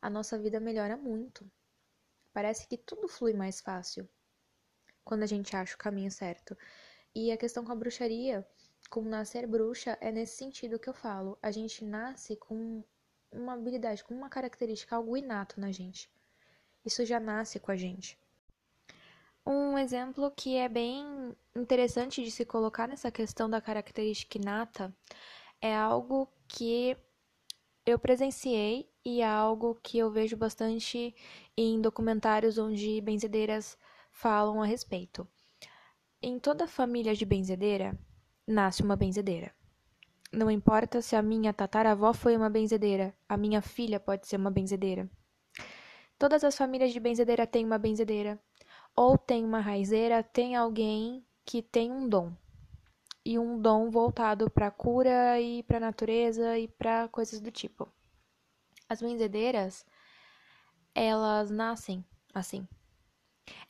a 0.00 0.08
nossa 0.08 0.38
vida 0.38 0.60
melhora 0.60 0.96
muito. 0.96 1.50
Parece 2.32 2.68
que 2.68 2.78
tudo 2.78 3.08
flui 3.08 3.34
mais 3.34 3.60
fácil 3.60 4.08
quando 5.04 5.24
a 5.24 5.26
gente 5.26 5.56
acha 5.56 5.74
o 5.74 5.78
caminho 5.78 6.12
certo. 6.12 6.56
E 7.12 7.32
a 7.32 7.36
questão 7.36 7.64
com 7.64 7.72
a 7.72 7.74
bruxaria, 7.74 8.46
com 8.88 9.02
nascer 9.02 9.46
bruxa, 9.48 9.98
é 10.00 10.12
nesse 10.12 10.36
sentido 10.36 10.78
que 10.78 10.88
eu 10.88 10.94
falo. 10.94 11.36
A 11.42 11.50
gente 11.50 11.84
nasce 11.84 12.36
com 12.36 12.84
uma 13.32 13.54
habilidade, 13.54 14.04
com 14.04 14.14
uma 14.14 14.28
característica, 14.28 14.94
algo 14.94 15.16
inato 15.16 15.60
na 15.60 15.72
gente. 15.72 16.08
Isso 16.84 17.04
já 17.04 17.20
nasce 17.20 17.60
com 17.60 17.70
a 17.70 17.76
gente. 17.76 18.18
Um 19.46 19.78
exemplo 19.78 20.30
que 20.30 20.56
é 20.56 20.68
bem 20.68 21.34
interessante 21.56 22.22
de 22.22 22.30
se 22.30 22.44
colocar 22.44 22.86
nessa 22.86 23.10
questão 23.10 23.48
da 23.48 23.60
característica 23.60 24.38
inata 24.38 24.94
é 25.60 25.74
algo 25.74 26.28
que 26.46 26.96
eu 27.86 27.98
presenciei 27.98 28.88
e 29.04 29.20
é 29.22 29.26
algo 29.26 29.74
que 29.82 29.98
eu 29.98 30.10
vejo 30.10 30.36
bastante 30.36 31.14
em 31.56 31.80
documentários 31.80 32.58
onde 32.58 33.00
benzedeiras 33.00 33.76
falam 34.12 34.62
a 34.62 34.66
respeito. 34.66 35.26
Em 36.22 36.38
toda 36.38 36.66
família 36.66 37.14
de 37.14 37.24
benzedeira, 37.24 37.98
nasce 38.46 38.82
uma 38.82 38.96
benzedeira. 38.96 39.54
Não 40.32 40.50
importa 40.50 41.00
se 41.02 41.16
a 41.16 41.22
minha 41.22 41.52
tataravó 41.52 42.12
foi 42.12 42.36
uma 42.36 42.50
benzedeira, 42.50 43.14
a 43.28 43.36
minha 43.36 43.62
filha 43.62 43.98
pode 43.98 44.26
ser 44.28 44.36
uma 44.36 44.50
benzedeira. 44.50 45.10
Todas 46.20 46.44
as 46.44 46.54
famílias 46.54 46.92
de 46.92 47.00
benzedeira 47.00 47.46
têm 47.46 47.64
uma 47.64 47.78
benzedeira. 47.78 48.38
Ou 48.94 49.16
tem 49.16 49.42
uma 49.42 49.58
raizeira, 49.58 50.22
tem 50.22 50.54
alguém 50.54 51.24
que 51.46 51.62
tem 51.62 51.90
um 51.90 52.06
dom. 52.06 52.30
E 53.24 53.38
um 53.38 53.58
dom 53.58 53.88
voltado 53.90 54.50
para 54.50 54.70
cura 54.70 55.40
e 55.40 55.62
para 55.62 55.80
natureza 55.80 56.58
e 56.58 56.68
para 56.68 57.08
coisas 57.08 57.40
do 57.40 57.50
tipo. 57.50 57.88
As 58.86 59.00
benzedeiras, 59.00 59.86
elas 60.94 61.50
nascem 61.50 62.04
assim. 62.34 62.68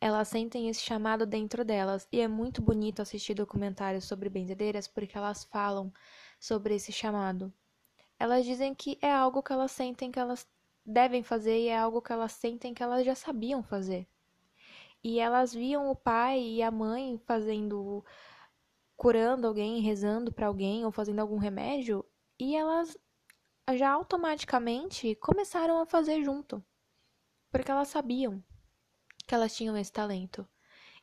Elas 0.00 0.26
sentem 0.26 0.68
esse 0.68 0.80
chamado 0.80 1.24
dentro 1.24 1.64
delas 1.64 2.08
e 2.10 2.20
é 2.20 2.26
muito 2.26 2.60
bonito 2.60 3.00
assistir 3.00 3.34
documentários 3.34 4.06
sobre 4.06 4.28
benzedeiras 4.28 4.88
porque 4.88 5.16
elas 5.16 5.44
falam 5.44 5.92
sobre 6.40 6.74
esse 6.74 6.90
chamado. 6.90 7.52
Elas 8.18 8.44
dizem 8.44 8.74
que 8.74 8.98
é 9.00 9.12
algo 9.12 9.40
que 9.40 9.52
elas 9.52 9.70
sentem 9.70 10.10
que 10.10 10.18
elas 10.18 10.44
devem 10.90 11.22
fazer 11.22 11.58
e 11.58 11.68
é 11.68 11.78
algo 11.78 12.02
que 12.02 12.12
elas 12.12 12.32
sentem 12.32 12.74
que 12.74 12.82
elas 12.82 13.04
já 13.04 13.14
sabiam 13.14 13.62
fazer. 13.62 14.06
E 15.02 15.18
elas 15.18 15.54
viam 15.54 15.90
o 15.90 15.96
pai 15.96 16.40
e 16.40 16.62
a 16.62 16.70
mãe 16.70 17.18
fazendo 17.24 18.04
curando 18.96 19.46
alguém, 19.46 19.80
rezando 19.80 20.30
para 20.30 20.46
alguém 20.46 20.84
ou 20.84 20.92
fazendo 20.92 21.20
algum 21.20 21.38
remédio, 21.38 22.04
e 22.38 22.54
elas 22.54 22.98
já 23.74 23.90
automaticamente 23.90 25.14
começaram 25.14 25.80
a 25.80 25.86
fazer 25.86 26.22
junto. 26.22 26.62
Porque 27.50 27.70
elas 27.70 27.88
sabiam 27.88 28.44
que 29.26 29.34
elas 29.34 29.56
tinham 29.56 29.74
esse 29.76 29.90
talento. 29.90 30.46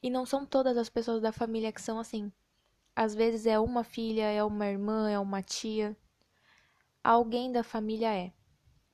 E 0.02 0.12
não 0.12 0.28
são 0.28 0.46
todas 0.46 0.78
as 0.78 0.90
pessoas 0.90 1.22
da 1.22 1.32
família 1.32 1.72
que 1.72 1.82
são 1.82 1.98
assim. 1.98 2.32
Às 2.96 3.16
vezes 3.16 3.48
é 3.48 3.60
uma 3.60 3.84
filha, 3.84 4.30
é 4.30 4.44
uma 4.44 4.68
irmã, 4.68 5.10
é 5.10 5.18
uma 5.18 5.42
tia. 5.42 5.98
Alguém 7.04 7.52
da 7.52 7.64
família 7.64 8.14
é 8.14 8.32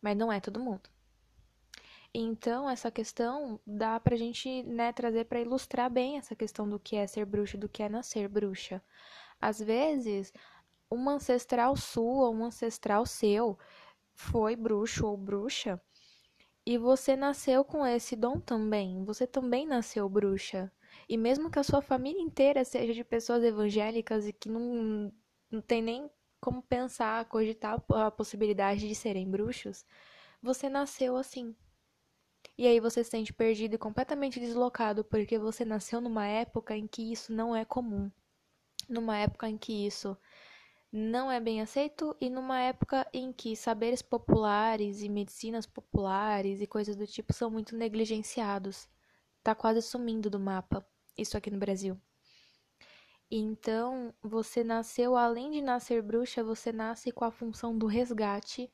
mas 0.03 0.17
não 0.17 0.31
é 0.31 0.39
todo 0.39 0.59
mundo. 0.59 0.89
Então, 2.13 2.69
essa 2.69 2.91
questão 2.91 3.59
dá 3.65 3.99
pra 3.99 4.15
gente, 4.15 4.61
né, 4.63 4.93
trazer 4.93 5.25
para 5.25 5.41
ilustrar 5.41 5.89
bem 5.89 6.17
essa 6.17 6.35
questão 6.35 6.69
do 6.69 6.79
que 6.79 6.95
é 6.95 7.07
ser 7.07 7.25
bruxa, 7.25 7.57
do 7.57 7.69
que 7.69 7.81
é 7.81 7.89
nascer 7.89 8.27
bruxa. 8.27 8.83
Às 9.41 9.59
vezes, 9.59 10.31
uma 10.91 11.13
ancestral 11.13 11.75
sua, 11.75 12.29
um 12.29 12.45
ancestral 12.45 13.05
seu 13.05 13.57
foi 14.13 14.55
bruxo 14.55 15.07
ou 15.07 15.17
bruxa, 15.17 15.81
e 16.65 16.77
você 16.77 17.15
nasceu 17.15 17.63
com 17.65 17.85
esse 17.85 18.15
dom 18.15 18.39
também. 18.39 19.03
Você 19.05 19.27
também 19.27 19.65
nasceu 19.65 20.07
bruxa. 20.07 20.71
E 21.09 21.17
mesmo 21.17 21.49
que 21.49 21.59
a 21.59 21.63
sua 21.63 21.81
família 21.81 22.21
inteira 22.21 22.63
seja 22.63 22.93
de 22.93 23.03
pessoas 23.03 23.43
evangélicas 23.43 24.27
e 24.27 24.33
que 24.33 24.49
não, 24.49 25.11
não 25.51 25.61
tem 25.61 25.81
nem 25.81 26.09
como 26.43 26.61
pensar, 26.61 27.23
cogitar 27.29 27.81
a 27.89 28.11
possibilidade 28.11 28.85
de 28.85 28.93
serem 28.93 29.31
bruxos, 29.31 29.85
você 30.41 30.67
nasceu 30.67 31.15
assim. 31.15 31.55
E 32.57 32.67
aí 32.67 32.81
você 32.81 33.01
se 33.01 33.11
sente 33.11 33.31
perdido 33.31 33.75
e 33.75 33.77
completamente 33.77 34.41
deslocado 34.41 35.05
porque 35.05 35.39
você 35.39 35.63
nasceu 35.63 36.01
numa 36.01 36.27
época 36.27 36.75
em 36.75 36.85
que 36.85 37.13
isso 37.13 37.31
não 37.31 37.55
é 37.55 37.63
comum. 37.63 38.11
Numa 38.89 39.17
época 39.17 39.47
em 39.47 39.57
que 39.57 39.87
isso 39.87 40.17
não 40.91 41.31
é 41.31 41.39
bem 41.39 41.61
aceito 41.61 42.13
e 42.19 42.29
numa 42.29 42.59
época 42.59 43.07
em 43.13 43.31
que 43.31 43.55
saberes 43.55 44.01
populares 44.01 45.01
e 45.01 45.07
medicinas 45.07 45.65
populares 45.65 46.59
e 46.59 46.67
coisas 46.67 46.97
do 46.97 47.07
tipo 47.07 47.31
são 47.31 47.49
muito 47.49 47.73
negligenciados. 47.77 48.89
Tá 49.41 49.55
quase 49.55 49.81
sumindo 49.81 50.29
do 50.29 50.41
mapa, 50.41 50.85
isso 51.17 51.37
aqui 51.37 51.49
no 51.49 51.57
Brasil. 51.57 51.97
Então, 53.35 54.13
você 54.21 54.63
nasceu, 54.63 55.17
além 55.17 55.49
de 55.49 55.59
nascer 55.59 56.03
bruxa, 56.03 56.43
você 56.43 56.71
nasce 56.71 57.11
com 57.11 57.25
a 57.25 57.31
função 57.31 57.75
do 57.75 57.87
resgate 57.87 58.71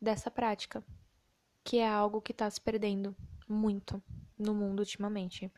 dessa 0.00 0.30
prática, 0.30 0.84
que 1.64 1.78
é 1.78 1.88
algo 1.88 2.22
que 2.22 2.30
está 2.30 2.48
se 2.48 2.60
perdendo 2.60 3.12
muito 3.48 4.00
no 4.38 4.54
mundo 4.54 4.78
ultimamente. 4.78 5.52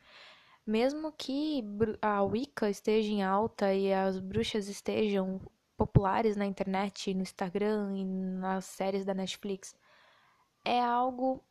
Mesmo 0.65 1.11
que 1.11 1.63
a 2.01 2.23
Wicca 2.23 2.67
esteja 2.67 3.11
em 3.11 3.21
alta 3.21 3.71
e 3.75 3.93
as 3.93 4.19
bruxas 4.19 4.67
estejam 4.67 5.39
populares 5.77 6.35
na 6.35 6.47
internet, 6.47 7.13
no 7.13 7.21
Instagram 7.21 7.95
e 7.95 8.03
nas 8.03 8.65
séries 8.65 9.05
da 9.05 9.13
Netflix, 9.13 9.75
é 10.63 10.81
algo 10.81 11.43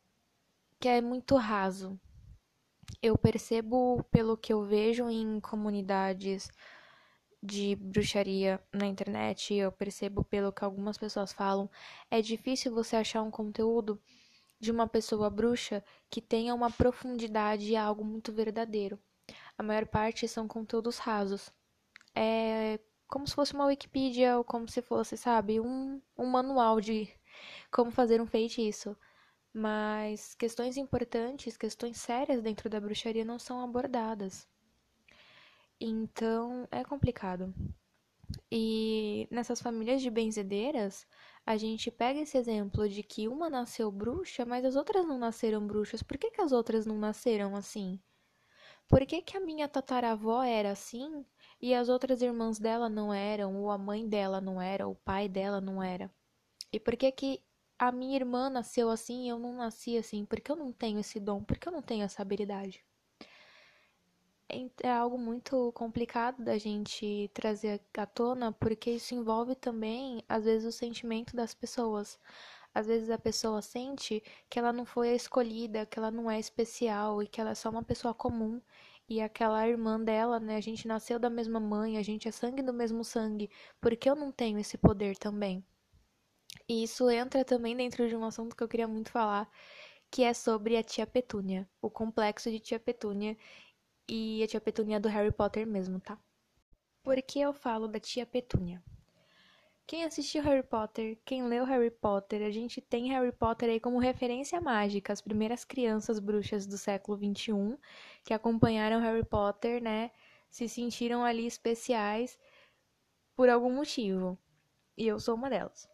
que 0.77 0.89
é 0.89 0.99
muito 0.99 1.37
raso. 1.37 1.97
Eu 3.01 3.17
percebo 3.17 4.03
pelo 4.11 4.37
que 4.37 4.53
eu 4.53 4.63
vejo 4.63 5.09
em 5.09 5.39
comunidades 5.39 6.49
de 7.41 7.75
bruxaria 7.75 8.59
na 8.73 8.87
internet, 8.87 9.53
eu 9.53 9.71
percebo 9.71 10.23
pelo 10.23 10.51
que 10.51 10.63
algumas 10.63 10.97
pessoas 10.97 11.31
falam, 11.31 11.69
é 12.09 12.21
difícil 12.21 12.73
você 12.73 12.95
achar 12.95 13.21
um 13.21 13.29
conteúdo 13.29 14.01
de 14.59 14.71
uma 14.71 14.87
pessoa 14.87 15.29
bruxa 15.29 15.83
que 16.09 16.21
tenha 16.21 16.55
uma 16.55 16.71
profundidade 16.71 17.69
e 17.69 17.75
algo 17.75 18.03
muito 18.03 18.31
verdadeiro. 18.31 18.99
A 19.57 19.63
maior 19.63 19.85
parte 19.85 20.27
são 20.27 20.47
conteúdos 20.47 20.97
rasos. 20.97 21.51
É 22.15 22.79
como 23.07 23.27
se 23.27 23.35
fosse 23.35 23.53
uma 23.53 23.67
Wikipedia 23.67 24.37
ou 24.37 24.43
como 24.43 24.67
se 24.67 24.81
fosse, 24.81 25.15
sabe, 25.15 25.59
um, 25.59 26.01
um 26.17 26.25
manual 26.25 26.81
de 26.81 27.09
como 27.71 27.91
fazer 27.91 28.21
um 28.21 28.25
feitiço. 28.25 28.95
Mas 29.57 30.35
questões 30.35 30.75
importantes, 30.75 31.55
questões 31.55 31.95
sérias 31.95 32.41
dentro 32.41 32.69
da 32.69 32.77
bruxaria 32.77 33.23
não 33.23 33.39
são 33.39 33.61
abordadas. 33.63 34.45
Então 35.79 36.67
é 36.69 36.83
complicado. 36.83 37.53
E 38.51 39.29
nessas 39.31 39.61
famílias 39.61 40.01
de 40.01 40.09
benzedeiras, 40.09 41.07
a 41.45 41.55
gente 41.55 41.89
pega 41.89 42.19
esse 42.19 42.37
exemplo 42.37 42.89
de 42.89 43.01
que 43.01 43.29
uma 43.29 43.49
nasceu 43.49 43.89
bruxa, 43.89 44.45
mas 44.45 44.65
as 44.65 44.75
outras 44.75 45.05
não 45.05 45.17
nasceram 45.17 45.65
bruxas. 45.65 46.03
Por 46.03 46.17
que, 46.17 46.31
que 46.31 46.41
as 46.41 46.51
outras 46.51 46.85
não 46.85 46.97
nasceram 46.97 47.55
assim? 47.55 47.97
Por 48.89 49.05
que, 49.05 49.21
que 49.21 49.37
a 49.37 49.39
minha 49.39 49.69
tataravó 49.69 50.43
era 50.43 50.71
assim 50.71 51.25
e 51.61 51.73
as 51.73 51.87
outras 51.87 52.21
irmãs 52.21 52.59
dela 52.59 52.89
não 52.89 53.13
eram, 53.13 53.55
ou 53.55 53.71
a 53.71 53.77
mãe 53.77 54.05
dela 54.05 54.41
não 54.41 54.61
era, 54.61 54.85
ou 54.85 54.93
o 54.93 54.97
pai 54.97 55.29
dela 55.29 55.61
não 55.61 55.81
era? 55.81 56.11
E 56.73 56.79
por 56.79 56.97
que 56.97 57.09
que 57.13 57.41
a 57.79 57.91
minha 57.91 58.15
irmã 58.15 58.49
nasceu 58.49 58.89
assim 58.89 59.25
e 59.25 59.29
eu 59.29 59.39
não 59.39 59.55
nasci 59.55 59.97
assim? 59.97 60.25
Porque 60.25 60.51
eu 60.51 60.55
não 60.55 60.71
tenho 60.71 60.99
esse 60.99 61.19
dom, 61.19 61.43
porque 61.43 61.67
eu 61.67 61.71
não 61.71 61.81
tenho 61.81 62.03
essa 62.03 62.21
habilidade 62.21 62.83
é 64.83 64.89
algo 64.91 65.17
muito 65.17 65.71
complicado 65.73 66.43
da 66.43 66.57
gente 66.57 67.29
trazer 67.33 67.81
à 67.97 68.05
tona, 68.05 68.51
porque 68.51 68.91
isso 68.91 69.13
envolve 69.15 69.55
também, 69.55 70.23
às 70.29 70.45
vezes, 70.45 70.65
o 70.67 70.71
sentimento 70.71 71.35
das 71.35 71.53
pessoas. 71.53 72.19
Às 72.73 72.87
vezes 72.87 73.09
a 73.09 73.17
pessoa 73.17 73.61
sente 73.61 74.21
que 74.49 74.59
ela 74.59 74.73
não 74.73 74.85
foi 74.85 75.09
a 75.09 75.15
escolhida, 75.15 75.85
que 75.85 75.97
ela 75.97 76.11
não 76.11 76.29
é 76.29 76.39
especial 76.39 77.23
e 77.23 77.27
que 77.27 77.39
ela 77.41 77.51
é 77.51 77.55
só 77.55 77.69
uma 77.69 77.83
pessoa 77.83 78.13
comum. 78.13 78.61
E 79.07 79.21
aquela 79.21 79.67
irmã 79.67 79.99
dela, 79.99 80.39
né? 80.39 80.57
A 80.57 80.61
gente 80.61 80.87
nasceu 80.87 81.19
da 81.19 81.29
mesma 81.29 81.59
mãe, 81.59 81.97
a 81.97 82.03
gente 82.03 82.27
é 82.27 82.31
sangue 82.31 82.61
do 82.61 82.73
mesmo 82.73 83.03
sangue. 83.03 83.49
porque 83.79 84.09
eu 84.09 84.15
não 84.15 84.31
tenho 84.31 84.59
esse 84.59 84.77
poder 84.77 85.17
também? 85.17 85.63
E 86.67 86.83
isso 86.83 87.09
entra 87.09 87.45
também 87.45 87.75
dentro 87.75 88.07
de 88.07 88.15
um 88.15 88.23
assunto 88.23 88.55
que 88.55 88.63
eu 88.63 88.67
queria 88.67 88.87
muito 88.87 89.11
falar, 89.11 89.49
que 90.09 90.23
é 90.23 90.33
sobre 90.33 90.77
a 90.77 90.83
tia 90.83 91.05
Petúnia, 91.05 91.69
o 91.81 91.89
complexo 91.89 92.49
de 92.49 92.59
tia 92.59 92.79
Petúnia 92.79 93.37
e 94.07 94.43
a 94.43 94.47
tia 94.47 94.61
Petúnia 94.61 94.99
do 94.99 95.09
Harry 95.09 95.31
Potter 95.31 95.67
mesmo, 95.67 95.99
tá? 95.99 96.17
Por 97.03 97.21
que 97.21 97.39
eu 97.39 97.53
falo 97.53 97.87
da 97.87 97.99
tia 97.99 98.25
Petúnia? 98.25 98.83
Quem 99.87 100.03
assistiu 100.03 100.41
Harry 100.41 100.63
Potter, 100.63 101.19
quem 101.23 101.43
leu 101.43 101.63
Harry 101.63 101.91
Potter, 101.91 102.41
a 102.41 102.49
gente 102.49 102.81
tem 102.81 103.09
Harry 103.09 103.31
Potter 103.31 103.69
aí 103.69 103.79
como 103.79 103.99
referência 103.99 104.59
mágica, 104.59 105.13
as 105.13 105.21
primeiras 105.21 105.63
crianças 105.63 106.17
bruxas 106.17 106.65
do 106.65 106.75
século 106.75 107.15
XXI 107.17 107.77
que 108.23 108.33
acompanharam 108.33 108.99
Harry 108.99 109.23
Potter, 109.23 109.83
né, 109.83 110.09
se 110.49 110.67
sentiram 110.67 111.23
ali 111.23 111.45
especiais 111.45 112.39
por 113.35 113.47
algum 113.47 113.71
motivo. 113.71 114.39
E 114.97 115.05
eu 115.05 115.19
sou 115.19 115.35
uma 115.35 115.51
delas. 115.51 115.87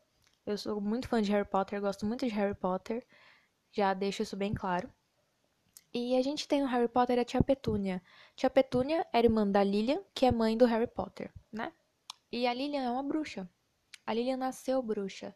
Eu 0.46 0.58
sou 0.58 0.82
muito 0.82 1.08
fã 1.08 1.22
de 1.22 1.32
Harry 1.32 1.48
Potter, 1.48 1.80
gosto 1.80 2.06
muito 2.06 2.26
de 2.26 2.34
Harry 2.34 2.56
Potter, 2.56 3.06
já 3.72 3.94
deixo 3.94 4.24
isso 4.24 4.36
bem 4.36 4.54
claro. 4.54 4.92
E 5.94 6.16
a 6.16 6.22
gente 6.22 6.48
tem 6.48 6.62
no 6.62 6.68
Harry 6.68 6.88
Potter 6.88 7.20
a 7.20 7.26
tia 7.26 7.44
Petúnia. 7.44 8.02
Tia 8.36 8.50
Petúnia 8.50 9.06
era 9.12 9.28
irmã 9.28 9.46
da 9.48 9.64
Lilian, 9.64 10.02
que 10.14 10.26
é 10.26 10.32
mãe 10.32 10.58
do 10.58 10.66
Harry 10.66 10.88
Potter, 10.88 11.32
né? 11.52 11.72
E 12.32 12.48
a 12.48 12.54
Lilian 12.54 12.84
é 12.84 12.90
uma 12.90 13.04
bruxa. 13.04 13.50
A 14.06 14.14
Lilian 14.14 14.38
nasceu 14.38 14.82
bruxa. 14.82 15.36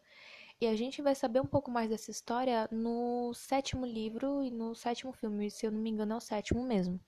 E 0.58 0.66
a 0.66 0.74
gente 0.74 1.02
vai 1.02 1.14
saber 1.14 1.40
um 1.40 1.46
pouco 1.46 1.70
mais 1.70 1.90
dessa 1.90 2.10
história 2.10 2.66
no 2.72 3.34
sétimo 3.34 3.84
livro 3.84 4.42
e 4.42 4.50
no 4.50 4.74
sétimo 4.74 5.12
filme. 5.12 5.50
Se 5.50 5.66
eu 5.66 5.70
não 5.70 5.78
me 5.78 5.90
engano, 5.90 6.14
é 6.14 6.16
o 6.16 6.20
sétimo 6.20 6.64
mesmo. 6.64 6.98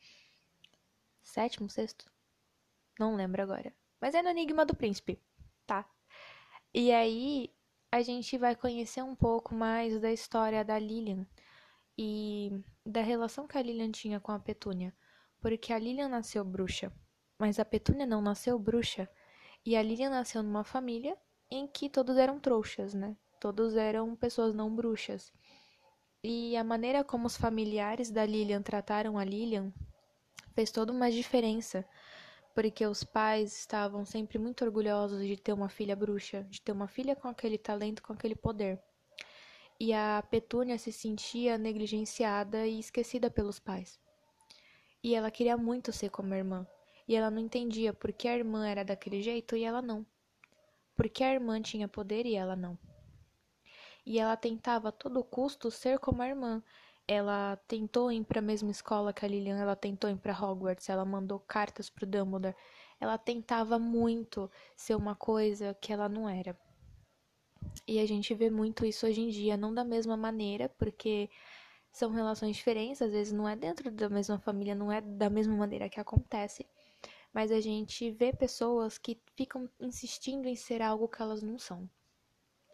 Sétimo, 1.22 1.70
sexto? 1.70 2.04
Não 2.98 3.16
lembro 3.16 3.42
agora. 3.42 3.74
Mas 3.98 4.14
é 4.14 4.22
no 4.22 4.28
Enigma 4.28 4.66
do 4.66 4.76
Príncipe, 4.76 5.18
tá? 5.66 5.88
E 6.74 6.92
aí 6.92 7.50
a 7.90 8.03
gente 8.03 8.37
vai 8.37 8.55
conhecer 8.55 9.03
um 9.03 9.14
pouco 9.14 9.55
mais 9.55 9.98
da 10.01 10.12
história 10.12 10.64
da 10.64 10.79
Lilian 10.79 11.27
e 11.96 12.53
da 12.85 13.01
relação 13.01 13.46
que 13.46 13.57
a 13.57 13.62
Lilian 13.62 13.90
tinha 13.90 14.20
com 14.20 14.31
a 14.31 14.38
Petúnia, 14.38 14.94
porque 15.40 15.72
a 15.72 15.79
Lilian 15.79 16.09
nasceu 16.09 16.44
bruxa, 16.44 16.92
mas 17.38 17.59
a 17.59 17.64
Petúnia 17.64 18.07
não 18.07 18.20
nasceu 18.20 18.59
bruxa, 18.59 19.09
e 19.64 19.74
a 19.74 19.83
Lilian 19.83 20.11
nasceu 20.11 20.42
numa 20.42 20.64
família 20.64 21.16
em 21.51 21.66
que 21.66 21.88
todos 21.88 22.16
eram 22.16 22.38
trouxas, 22.38 22.94
né? 22.94 23.16
Todos 23.40 23.74
eram 23.74 24.14
pessoas 24.14 24.55
não 24.55 24.74
bruxas. 24.74 25.33
E 26.22 26.57
a 26.57 26.64
maneira 26.64 27.03
como 27.03 27.27
os 27.27 27.37
familiares 27.37 28.11
da 28.11 28.24
Lilian 28.27 28.62
trataram 28.62 29.18
a 29.18 29.24
Lilian 29.24 29.72
fez 30.55 30.70
toda 30.70 30.92
uma 30.92 31.11
diferença, 31.11 31.87
porque 32.58 32.84
os 32.84 33.04
pais 33.04 33.56
estavam 33.56 34.04
sempre 34.04 34.36
muito 34.36 34.64
orgulhosos 34.64 35.24
de 35.24 35.36
ter 35.36 35.52
uma 35.52 35.68
filha 35.68 35.94
bruxa, 35.94 36.42
de 36.50 36.60
ter 36.60 36.72
uma 36.72 36.88
filha 36.88 37.14
com 37.14 37.28
aquele 37.28 37.56
talento, 37.56 38.02
com 38.02 38.12
aquele 38.12 38.34
poder 38.34 38.82
e 39.80 39.92
a 39.92 40.22
Petúnia 40.28 40.76
se 40.76 40.90
sentia 40.90 41.56
negligenciada 41.56 42.66
e 42.66 42.80
esquecida 42.80 43.30
pelos 43.30 43.60
pais. 43.60 44.00
E 45.02 45.14
ela 45.14 45.30
queria 45.30 45.56
muito 45.56 45.92
ser 45.92 46.10
como 46.10 46.34
a 46.34 46.36
irmã, 46.36 46.66
e 47.06 47.14
ela 47.14 47.30
não 47.30 47.38
entendia 47.38 47.92
por 47.92 48.12
que 48.12 48.26
a 48.26 48.36
irmã 48.36 48.66
era 48.66 48.84
daquele 48.84 49.22
jeito 49.22 49.56
e 49.56 49.62
ela 49.62 49.80
não. 49.80 50.04
Por 50.96 51.08
que 51.08 51.22
a 51.22 51.32
irmã 51.32 51.62
tinha 51.62 51.86
poder 51.86 52.26
e 52.26 52.34
ela 52.34 52.56
não. 52.56 52.76
E 54.04 54.18
ela 54.18 54.36
tentava 54.36 54.88
a 54.88 54.92
todo 54.92 55.22
custo 55.22 55.70
ser 55.70 56.00
como 56.00 56.22
a 56.22 56.28
irmã. 56.28 56.62
Ela 57.08 57.56
tentou 57.66 58.12
ir 58.12 58.22
para 58.24 58.38
a 58.40 58.42
mesma 58.42 58.70
escola 58.70 59.12
que 59.14 59.24
a 59.24 59.28
Lilian, 59.28 59.58
ela 59.58 59.74
tentou 59.74 60.10
ir 60.10 60.16
para 60.18 60.38
Hogwarts, 60.38 60.90
ela 60.90 61.04
mandou 61.04 61.40
cartas 61.40 61.88
para 61.88 62.04
o 62.04 62.06
Dumbledore. 62.06 62.54
Ela 63.00 63.16
tentava 63.16 63.78
muito 63.78 64.50
ser 64.76 64.94
uma 64.94 65.14
coisa 65.16 65.74
que 65.80 65.92
ela 65.92 66.08
não 66.08 66.28
era. 66.28 66.54
E 67.86 67.98
a 67.98 68.06
gente 68.06 68.34
vê 68.34 68.50
muito 68.50 68.84
isso 68.84 69.06
hoje 69.06 69.22
em 69.22 69.28
dia, 69.28 69.56
não 69.56 69.72
da 69.72 69.84
mesma 69.84 70.16
maneira, 70.16 70.68
porque 70.68 71.30
são 71.90 72.10
relações 72.10 72.56
diferentes, 72.56 73.00
às 73.00 73.12
vezes 73.12 73.32
não 73.32 73.48
é 73.48 73.56
dentro 73.56 73.90
da 73.90 74.08
mesma 74.08 74.38
família, 74.38 74.74
não 74.74 74.92
é 74.92 75.00
da 75.00 75.30
mesma 75.30 75.56
maneira 75.56 75.88
que 75.88 75.98
acontece. 75.98 76.66
Mas 77.32 77.50
a 77.50 77.60
gente 77.60 78.10
vê 78.10 78.32
pessoas 78.32 78.98
que 78.98 79.18
ficam 79.34 79.68
insistindo 79.80 80.46
em 80.46 80.56
ser 80.56 80.82
algo 80.82 81.08
que 81.08 81.22
elas 81.22 81.42
não 81.42 81.58
são. 81.58 81.88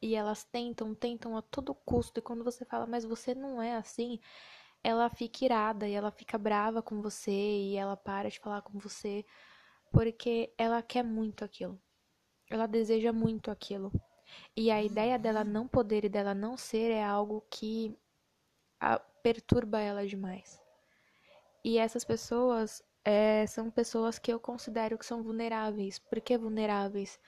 E 0.04 0.14
elas 0.14 0.44
tentam, 0.44 0.94
tentam 0.94 1.34
a 1.34 1.40
todo 1.40 1.74
custo. 1.74 2.20
E 2.20 2.22
quando 2.22 2.44
você 2.44 2.62
fala, 2.62 2.86
mas 2.86 3.06
você 3.06 3.34
não 3.34 3.62
é 3.62 3.74
assim, 3.74 4.20
ela 4.82 5.08
fica 5.08 5.46
irada 5.46 5.88
e 5.88 5.94
ela 5.94 6.10
fica 6.10 6.36
brava 6.36 6.82
com 6.82 7.00
você 7.00 7.30
e 7.32 7.74
ela 7.74 7.96
para 7.96 8.28
de 8.28 8.38
falar 8.38 8.60
com 8.60 8.78
você 8.78 9.24
porque 9.90 10.52
ela 10.58 10.82
quer 10.82 11.02
muito 11.02 11.42
aquilo. 11.42 11.80
Ela 12.50 12.66
deseja 12.66 13.14
muito 13.14 13.50
aquilo. 13.50 13.90
E 14.54 14.70
a 14.70 14.82
ideia 14.82 15.18
dela 15.18 15.42
não 15.42 15.66
poder 15.66 16.04
e 16.04 16.08
dela 16.10 16.34
não 16.34 16.54
ser 16.54 16.90
é 16.90 17.02
algo 17.02 17.46
que 17.50 17.96
a, 18.78 18.98
perturba 18.98 19.80
ela 19.80 20.06
demais. 20.06 20.60
E 21.64 21.78
essas 21.78 22.04
pessoas 22.04 22.82
é, 23.02 23.46
são 23.46 23.70
pessoas 23.70 24.18
que 24.18 24.30
eu 24.30 24.38
considero 24.38 24.98
que 24.98 25.06
são 25.06 25.22
vulneráveis. 25.22 25.98
Por 25.98 26.20
que 26.20 26.36
vulneráveis? 26.36 27.18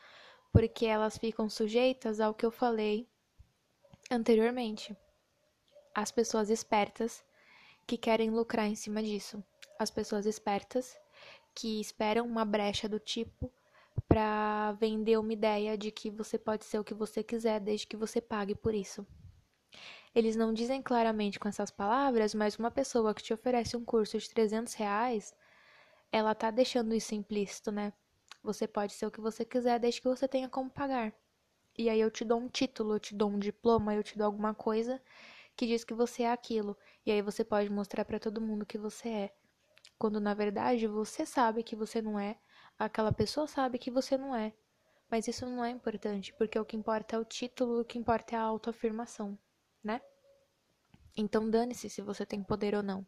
Porque 0.52 0.86
elas 0.86 1.18
ficam 1.18 1.48
sujeitas 1.48 2.20
ao 2.20 2.34
que 2.34 2.46
eu 2.46 2.50
falei 2.50 3.08
anteriormente. 4.10 4.96
As 5.94 6.10
pessoas 6.10 6.50
espertas 6.50 7.24
que 7.86 7.96
querem 7.96 8.30
lucrar 8.30 8.66
em 8.66 8.74
cima 8.74 9.02
disso. 9.02 9.42
As 9.78 9.90
pessoas 9.90 10.26
espertas 10.26 10.96
que 11.54 11.80
esperam 11.80 12.26
uma 12.26 12.44
brecha 12.44 12.88
do 12.88 12.98
tipo 12.98 13.52
para 14.08 14.72
vender 14.72 15.18
uma 15.18 15.32
ideia 15.32 15.76
de 15.76 15.90
que 15.90 16.10
você 16.10 16.38
pode 16.38 16.64
ser 16.64 16.78
o 16.78 16.84
que 16.84 16.94
você 16.94 17.22
quiser 17.22 17.60
desde 17.60 17.86
que 17.86 17.96
você 17.96 18.20
pague 18.20 18.54
por 18.54 18.74
isso. 18.74 19.06
Eles 20.14 20.36
não 20.36 20.52
dizem 20.52 20.82
claramente 20.82 21.38
com 21.38 21.48
essas 21.48 21.70
palavras, 21.70 22.34
mas 22.34 22.56
uma 22.56 22.70
pessoa 22.70 23.14
que 23.14 23.22
te 23.22 23.34
oferece 23.34 23.76
um 23.76 23.84
curso 23.84 24.18
de 24.18 24.30
300 24.30 24.74
reais, 24.74 25.34
ela 26.10 26.34
tá 26.34 26.50
deixando 26.50 26.94
isso 26.94 27.14
implícito, 27.14 27.70
né? 27.70 27.92
Você 28.46 28.66
pode 28.68 28.92
ser 28.94 29.06
o 29.06 29.10
que 29.10 29.20
você 29.20 29.44
quiser 29.44 29.78
desde 29.80 30.00
que 30.00 30.08
você 30.08 30.26
tenha 30.28 30.48
como 30.48 30.70
pagar. 30.70 31.12
E 31.78 31.90
aí 31.90 32.00
eu 32.00 32.10
te 32.10 32.24
dou 32.24 32.40
um 32.40 32.48
título, 32.48 32.94
eu 32.94 33.00
te 33.00 33.14
dou 33.14 33.30
um 33.30 33.38
diploma, 33.38 33.94
eu 33.94 34.02
te 34.02 34.16
dou 34.18 34.26
alguma 34.26 34.54
coisa 34.54 35.02
que 35.56 35.66
diz 35.66 35.84
que 35.84 35.94
você 35.94 36.22
é 36.24 36.32
aquilo. 36.32 36.76
E 37.04 37.10
aí 37.12 37.22
você 37.22 37.44
pode 37.44 37.70
mostrar 37.70 38.04
para 38.04 38.20
todo 38.20 38.40
mundo 38.40 38.66
que 38.66 38.78
você 38.78 39.08
é. 39.08 39.34
quando 39.98 40.20
na 40.20 40.34
verdade 40.34 40.86
você 40.86 41.26
sabe 41.26 41.62
que 41.62 41.76
você 41.76 42.02
não 42.02 42.18
é, 42.20 42.38
aquela 42.78 43.12
pessoa 43.12 43.46
sabe 43.46 43.78
que 43.78 43.90
você 43.90 44.16
não 44.18 44.34
é. 44.36 44.52
Mas 45.10 45.28
isso 45.28 45.46
não 45.46 45.64
é 45.64 45.70
importante, 45.70 46.32
porque 46.34 46.58
o 46.58 46.64
que 46.64 46.76
importa 46.76 47.16
é 47.16 47.18
o 47.18 47.24
título, 47.24 47.80
o 47.80 47.84
que 47.84 47.98
importa 47.98 48.36
é 48.36 48.38
a 48.38 48.42
autoafirmação, 48.42 49.38
né? 49.84 50.00
Então 51.16 51.50
dane-se 51.50 51.90
se 51.90 52.02
você 52.02 52.24
tem 52.26 52.42
poder 52.44 52.74
ou 52.74 52.82
não. 52.82 53.06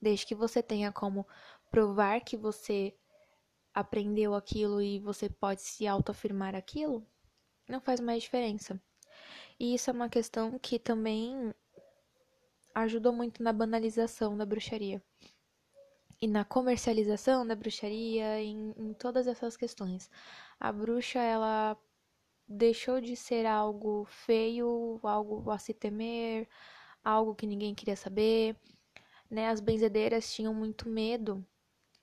Desde 0.00 0.26
que 0.26 0.34
você 0.34 0.62
tenha 0.62 0.92
como 0.92 1.26
provar 1.70 2.20
que 2.20 2.36
você 2.36 2.94
aprendeu 3.74 4.34
aquilo 4.34 4.80
e 4.80 5.00
você 5.00 5.28
pode 5.28 5.62
se 5.62 5.86
autoafirmar 5.86 6.54
aquilo, 6.54 7.06
não 7.68 7.80
faz 7.80 8.00
mais 8.00 8.22
diferença. 8.22 8.80
E 9.58 9.74
isso 9.74 9.90
é 9.90 9.92
uma 9.92 10.08
questão 10.08 10.58
que 10.58 10.78
também 10.78 11.52
ajudou 12.74 13.12
muito 13.12 13.42
na 13.42 13.52
banalização 13.52 14.36
da 14.36 14.46
bruxaria 14.46 15.02
e 16.20 16.26
na 16.26 16.44
comercialização 16.44 17.46
da 17.46 17.54
bruxaria, 17.54 18.40
em, 18.40 18.72
em 18.76 18.94
todas 18.94 19.26
essas 19.26 19.56
questões. 19.56 20.10
A 20.58 20.72
bruxa, 20.72 21.18
ela 21.20 21.76
deixou 22.48 23.00
de 23.00 23.16
ser 23.16 23.46
algo 23.46 24.04
feio, 24.06 24.98
algo 25.02 25.50
a 25.50 25.58
se 25.58 25.74
temer, 25.74 26.48
algo 27.04 27.34
que 27.34 27.46
ninguém 27.46 27.74
queria 27.74 27.96
saber, 27.96 28.56
né? 29.30 29.48
As 29.48 29.60
benzedeiras 29.60 30.32
tinham 30.32 30.54
muito 30.54 30.88
medo. 30.88 31.44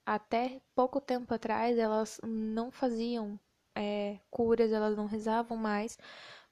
Até 0.06 0.62
pouco 0.76 1.00
tempo 1.00 1.34
atrás, 1.34 1.78
elas 1.78 2.20
não 2.24 2.72
faziam 2.72 3.40
é, 3.76 4.20
curas, 4.30 4.72
elas 4.72 4.96
não 4.98 5.06
rezavam 5.06 5.58
mais, 5.58 5.98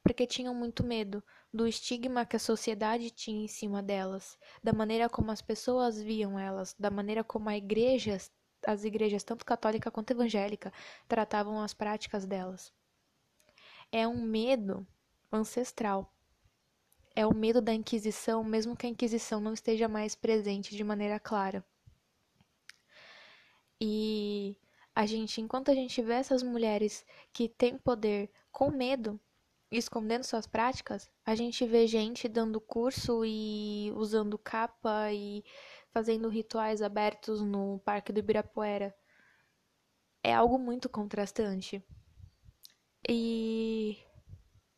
porque 0.04 0.28
tinham 0.28 0.54
muito 0.54 0.84
medo 0.84 1.24
do 1.54 1.68
estigma 1.68 2.26
que 2.26 2.36
a 2.36 2.40
sociedade 2.40 3.10
tinha 3.12 3.44
em 3.44 3.48
cima 3.48 3.82
delas, 3.82 4.38
da 4.64 4.72
maneira 4.74 5.10
como 5.10 5.32
as 5.32 5.42
pessoas 5.42 6.02
viam 6.02 6.40
elas, 6.40 6.76
da 6.80 6.90
maneira 6.90 7.24
como 7.24 7.50
a 7.50 7.58
igreja, 7.58 8.18
as 8.66 8.84
igrejas, 8.84 9.24
tanto 9.24 9.46
católica 9.46 9.92
quanto 9.92 10.12
evangélica, 10.12 10.72
tratavam 11.08 11.62
as 11.62 11.74
práticas 11.74 12.26
delas. 12.26 12.72
É 13.92 14.08
um 14.08 14.22
medo 14.22 14.86
ancestral. 15.32 16.14
É 17.16 17.26
o 17.26 17.34
medo 17.34 17.62
da 17.62 17.74
Inquisição, 17.74 18.44
mesmo 18.44 18.78
que 18.78 18.86
a 18.86 18.90
Inquisição 18.90 19.40
não 19.40 19.54
esteja 19.54 19.88
mais 19.88 20.16
presente 20.16 20.76
de 20.76 20.84
maneira 20.84 21.20
clara. 21.20 21.66
E 23.82 24.58
a 24.94 25.06
gente, 25.06 25.40
enquanto 25.42 25.72
a 25.72 25.74
gente 25.74 26.02
vê 26.02 26.14
essas 26.14 26.44
mulheres 26.44 27.06
que 27.32 27.48
têm 27.48 27.78
poder 27.78 28.30
com 28.52 28.70
medo, 28.70 29.20
escondendo 29.72 30.24
suas 30.24 30.48
práticas, 30.48 31.10
a 31.26 31.36
gente 31.36 31.66
vê 31.66 31.88
gente 31.88 32.28
dando 32.28 32.60
curso 32.60 33.24
e 33.24 33.92
usando 33.96 34.38
capa 34.38 35.12
e 35.14 35.44
fazendo 35.92 36.28
rituais 36.28 36.82
abertos 36.82 37.42
no 37.42 37.80
Parque 37.86 38.12
do 38.12 38.20
Ibirapuera. 38.20 38.96
É 40.24 40.34
algo 40.34 40.58
muito 40.58 40.90
contrastante. 40.90 41.84
E 43.08 43.98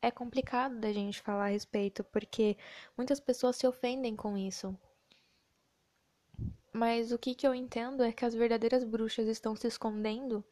é 0.01 0.11
complicado 0.11 0.79
da 0.79 0.91
gente 0.91 1.21
falar 1.21 1.45
a 1.45 1.49
respeito, 1.49 2.03
porque 2.03 2.57
muitas 2.97 3.19
pessoas 3.19 3.55
se 3.55 3.67
ofendem 3.67 4.15
com 4.15 4.37
isso. 4.37 4.77
Mas 6.71 7.11
o 7.11 7.17
que, 7.17 7.35
que 7.35 7.45
eu 7.45 7.53
entendo 7.53 8.03
é 8.03 8.11
que 8.11 8.25
as 8.25 8.33
verdadeiras 8.33 8.83
bruxas 8.83 9.27
estão 9.27 9.55
se 9.55 9.67
escondendo, 9.67 10.43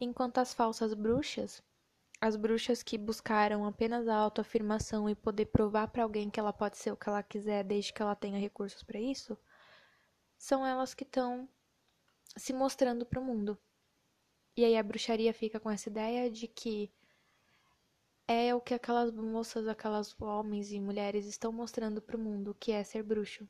enquanto 0.00 0.38
as 0.38 0.54
falsas 0.54 0.94
bruxas 0.94 1.62
as 2.22 2.36
bruxas 2.36 2.84
que 2.84 2.96
buscaram 2.96 3.66
apenas 3.66 4.06
a 4.06 4.14
autoafirmação 4.14 5.10
e 5.10 5.14
poder 5.14 5.46
provar 5.46 5.88
para 5.88 6.04
alguém 6.04 6.30
que 6.30 6.38
ela 6.38 6.52
pode 6.52 6.76
ser 6.78 6.92
o 6.92 6.96
que 6.96 7.08
ela 7.08 7.20
quiser 7.20 7.64
desde 7.64 7.92
que 7.92 8.00
ela 8.00 8.14
tenha 8.14 8.38
recursos 8.38 8.80
para 8.84 9.00
isso, 9.00 9.36
são 10.38 10.64
elas 10.64 10.94
que 10.94 11.02
estão 11.02 11.48
se 12.36 12.52
mostrando 12.52 13.04
para 13.04 13.18
o 13.18 13.24
mundo. 13.24 13.58
E 14.56 14.64
aí 14.64 14.76
a 14.76 14.82
bruxaria 14.84 15.34
fica 15.34 15.58
com 15.58 15.68
essa 15.68 15.88
ideia 15.88 16.30
de 16.30 16.46
que 16.46 16.92
é 18.28 18.54
o 18.54 18.60
que 18.60 18.74
aquelas 18.74 19.10
moças, 19.10 19.66
aquelas 19.66 20.14
homens 20.20 20.70
e 20.70 20.78
mulheres 20.78 21.26
estão 21.26 21.50
mostrando 21.50 22.00
para 22.00 22.16
o 22.16 22.20
mundo, 22.20 22.56
que 22.60 22.70
é 22.70 22.84
ser 22.84 23.02
bruxo. 23.02 23.48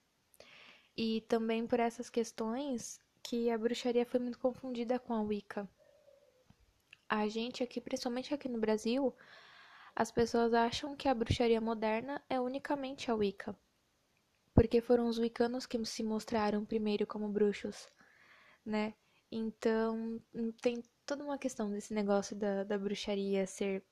E 0.96 1.22
também 1.22 1.66
por 1.66 1.80
essas 1.80 2.10
questões 2.10 3.00
que 3.22 3.50
a 3.50 3.58
bruxaria 3.58 4.06
foi 4.06 4.20
muito 4.20 4.38
confundida 4.38 4.98
com 4.98 5.14
a 5.14 5.22
Wicca 5.22 5.68
a 7.12 7.28
gente 7.28 7.62
aqui, 7.62 7.78
principalmente 7.78 8.32
aqui 8.32 8.48
no 8.48 8.58
Brasil, 8.58 9.14
as 9.94 10.10
pessoas 10.10 10.54
acham 10.54 10.96
que 10.96 11.06
a 11.06 11.12
bruxaria 11.12 11.60
moderna 11.60 12.22
é 12.26 12.40
unicamente 12.40 13.10
a 13.10 13.14
Wicca. 13.14 13.54
Porque 14.54 14.80
foram 14.80 15.06
os 15.06 15.18
wiccanos 15.18 15.66
que 15.66 15.84
se 15.84 16.02
mostraram 16.02 16.64
primeiro 16.64 17.06
como 17.06 17.28
bruxos, 17.28 17.86
né? 18.64 18.94
Então, 19.30 20.18
tem 20.62 20.82
toda 21.04 21.22
uma 21.22 21.36
questão 21.36 21.70
desse 21.70 21.92
negócio 21.92 22.34
da, 22.34 22.64
da 22.64 22.78
bruxaria 22.78 23.46
ser 23.46 23.84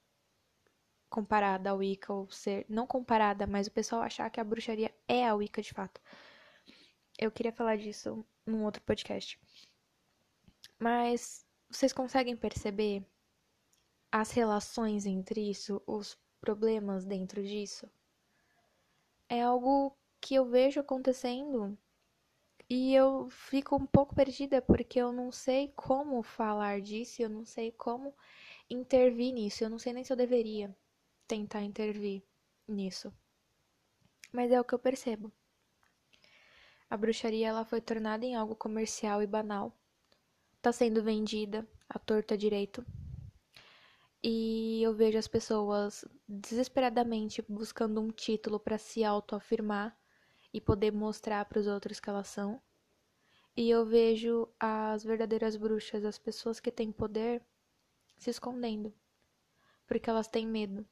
comparada 1.10 1.68
à 1.68 1.74
Wicca, 1.74 2.14
ou 2.14 2.30
ser. 2.30 2.64
Não 2.70 2.86
comparada, 2.86 3.46
mas 3.46 3.66
o 3.66 3.70
pessoal 3.70 4.00
achar 4.00 4.30
que 4.30 4.40
a 4.40 4.44
bruxaria 4.44 4.94
é 5.06 5.28
a 5.28 5.34
Wicca 5.34 5.60
de 5.60 5.74
fato. 5.74 6.00
Eu 7.22 7.30
queria 7.30 7.52
falar 7.52 7.76
disso 7.76 8.24
num 8.46 8.64
outro 8.64 8.80
podcast. 8.80 9.38
Mas 10.78 11.46
vocês 11.68 11.92
conseguem 11.92 12.34
perceber 12.34 13.04
as 14.10 14.30
relações 14.30 15.04
entre 15.04 15.50
isso, 15.50 15.82
os 15.86 16.18
problemas 16.40 17.04
dentro 17.04 17.42
disso? 17.42 17.86
É 19.28 19.42
algo 19.42 19.94
que 20.18 20.34
eu 20.34 20.46
vejo 20.46 20.80
acontecendo 20.80 21.76
e 22.70 22.94
eu 22.94 23.28
fico 23.28 23.76
um 23.76 23.84
pouco 23.84 24.14
perdida 24.14 24.62
porque 24.62 24.98
eu 24.98 25.12
não 25.12 25.30
sei 25.30 25.68
como 25.76 26.22
falar 26.22 26.80
disso, 26.80 27.20
eu 27.20 27.28
não 27.28 27.44
sei 27.44 27.70
como 27.70 28.16
intervir 28.70 29.34
nisso, 29.34 29.62
eu 29.62 29.68
não 29.68 29.78
sei 29.78 29.92
nem 29.92 30.04
se 30.04 30.10
eu 30.10 30.16
deveria 30.16 30.74
tentar 31.28 31.60
intervir 31.60 32.22
nisso. 32.66 33.12
Mas 34.32 34.50
é 34.50 34.58
o 34.58 34.64
que 34.64 34.72
eu 34.72 34.78
percebo. 34.78 35.30
A 36.90 36.96
bruxaria 36.96 37.46
ela 37.46 37.64
foi 37.64 37.80
tornada 37.80 38.26
em 38.26 38.34
algo 38.34 38.56
comercial 38.56 39.22
e 39.22 39.26
banal 39.26 39.72
tá 40.60 40.72
sendo 40.72 41.02
vendida 41.02 41.66
à 41.88 41.98
torta 41.98 42.36
direito. 42.36 42.84
E 44.22 44.82
eu 44.82 44.92
vejo 44.92 45.16
as 45.16 45.26
pessoas 45.26 46.04
desesperadamente 46.28 47.42
buscando 47.48 48.00
um 48.00 48.10
título 48.10 48.60
para 48.60 48.76
se 48.76 49.02
autoafirmar 49.02 49.96
e 50.52 50.60
poder 50.60 50.92
mostrar 50.92 51.44
para 51.46 51.60
os 51.60 51.66
outros 51.66 51.98
que 51.98 52.10
elas 52.10 52.26
são. 52.26 52.60
E 53.56 53.70
eu 53.70 53.86
vejo 53.86 54.48
as 54.58 55.02
verdadeiras 55.02 55.56
bruxas, 55.56 56.04
as 56.04 56.18
pessoas 56.18 56.60
que 56.60 56.70
têm 56.70 56.92
poder, 56.92 57.42
se 58.18 58.30
escondendo. 58.30 58.92
Porque 59.86 60.10
elas 60.10 60.28
têm 60.28 60.46
medo. 60.46 60.86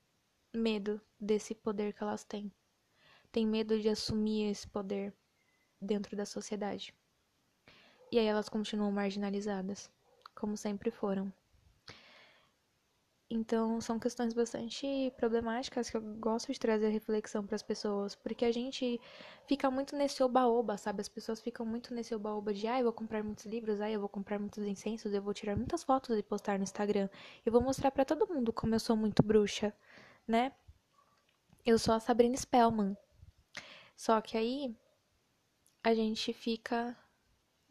Medo 0.54 1.00
desse 1.20 1.54
poder 1.54 1.92
que 1.92 2.02
elas 2.02 2.24
têm. 2.24 2.50
Têm 3.30 3.46
medo 3.46 3.78
de 3.78 3.88
assumir 3.88 4.50
esse 4.50 4.66
poder 4.66 5.12
dentro 5.81 6.17
da 6.17 6.27
sociedade. 6.27 6.95
E 8.11 8.19
aí 8.19 8.27
elas 8.27 8.49
continuam 8.49 8.91
marginalizadas, 8.91 9.91
como 10.35 10.57
sempre 10.57 10.91
foram. 10.91 11.33
Então, 13.31 13.79
são 13.79 13.99
questões 13.99 14.33
bastante 14.33 15.12
problemáticas 15.19 15.91
que 15.91 15.97
eu 15.99 16.01
gosto 16.01 16.51
de 16.51 16.59
trazer 16.59 16.88
reflexão 16.88 17.45
para 17.47 17.57
as 17.57 17.62
pessoas, 17.62 18.14
porque 18.14 18.43
a 18.43 18.51
gente 18.51 18.99
fica 19.47 19.71
muito 19.71 19.95
nesse 19.95 20.23
oba-oba, 20.23 20.79
sabe? 20.79 21.03
As 21.03 21.11
pessoas 21.11 21.38
ficam 21.38 21.67
muito 21.67 21.93
nesse 21.93 22.14
oba-oba 22.14 22.55
de, 22.55 22.67
ah, 22.67 22.79
eu 22.79 22.85
vou 22.85 22.93
comprar 22.93 23.23
muitos 23.23 23.45
livros, 23.45 23.83
ah, 23.83 23.91
eu 23.91 24.01
vou 24.01 24.09
comprar 24.09 24.38
muitos 24.38 24.64
incensos, 24.64 25.12
eu 25.12 25.21
vou 25.21 25.35
tirar 25.35 25.57
muitas 25.57 25.85
fotos 25.85 26.17
e 26.17 26.23
postar 26.23 26.57
no 26.59 26.64
Instagram. 26.64 27.11
Eu 27.45 27.53
vou 27.53 27.61
mostrar 27.61 27.91
para 27.91 28.05
todo 28.05 28.27
mundo 28.27 28.51
como 28.51 28.75
eu 28.75 28.81
sou 28.81 28.97
muito 28.97 29.23
bruxa, 29.23 29.75
né? 30.27 30.53
Eu 31.67 31.79
sou 31.79 31.95
a 31.95 32.01
Sabrina 32.01 32.37
Spellman. 32.37 32.97
Só 33.95 34.23
que 34.23 34.38
aí 34.38 34.75
a 35.88 35.94
gente 35.94 36.35
fica 36.35 36.94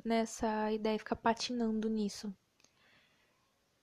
nessa 0.04 0.72
ideia, 0.72 0.98
ficar 0.98 1.18
patinando 1.18 1.88
nisso. 1.88 2.34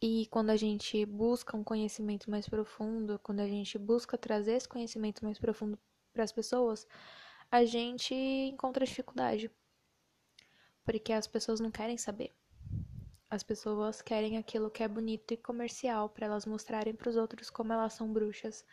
E 0.02 0.26
quando 0.26 0.50
a 0.50 0.56
gente 0.56 1.06
busca 1.06 1.56
um 1.56 1.62
conhecimento 1.62 2.28
mais 2.28 2.48
profundo, 2.48 3.16
quando 3.22 3.38
a 3.38 3.46
gente 3.46 3.78
busca 3.78 4.18
trazer 4.18 4.54
esse 4.54 4.68
conhecimento 4.68 5.24
mais 5.24 5.38
profundo 5.38 5.78
para 6.12 6.24
as 6.24 6.32
pessoas, 6.32 6.84
a 7.48 7.64
gente 7.64 8.12
encontra 8.12 8.84
dificuldade. 8.84 9.48
Porque 10.84 11.12
as 11.12 11.28
pessoas 11.28 11.60
não 11.60 11.70
querem 11.70 11.96
saber. 11.96 12.32
As 13.30 13.44
pessoas 13.44 14.02
querem 14.02 14.36
aquilo 14.36 14.68
que 14.68 14.82
é 14.82 14.88
bonito 14.88 15.32
e 15.32 15.36
comercial 15.36 16.08
para 16.08 16.26
elas 16.26 16.44
mostrarem 16.44 16.92
para 16.92 17.08
os 17.08 17.14
outros 17.14 17.50
como 17.50 17.72
elas 17.72 17.92
são 17.92 18.12
bruxas, 18.12 18.64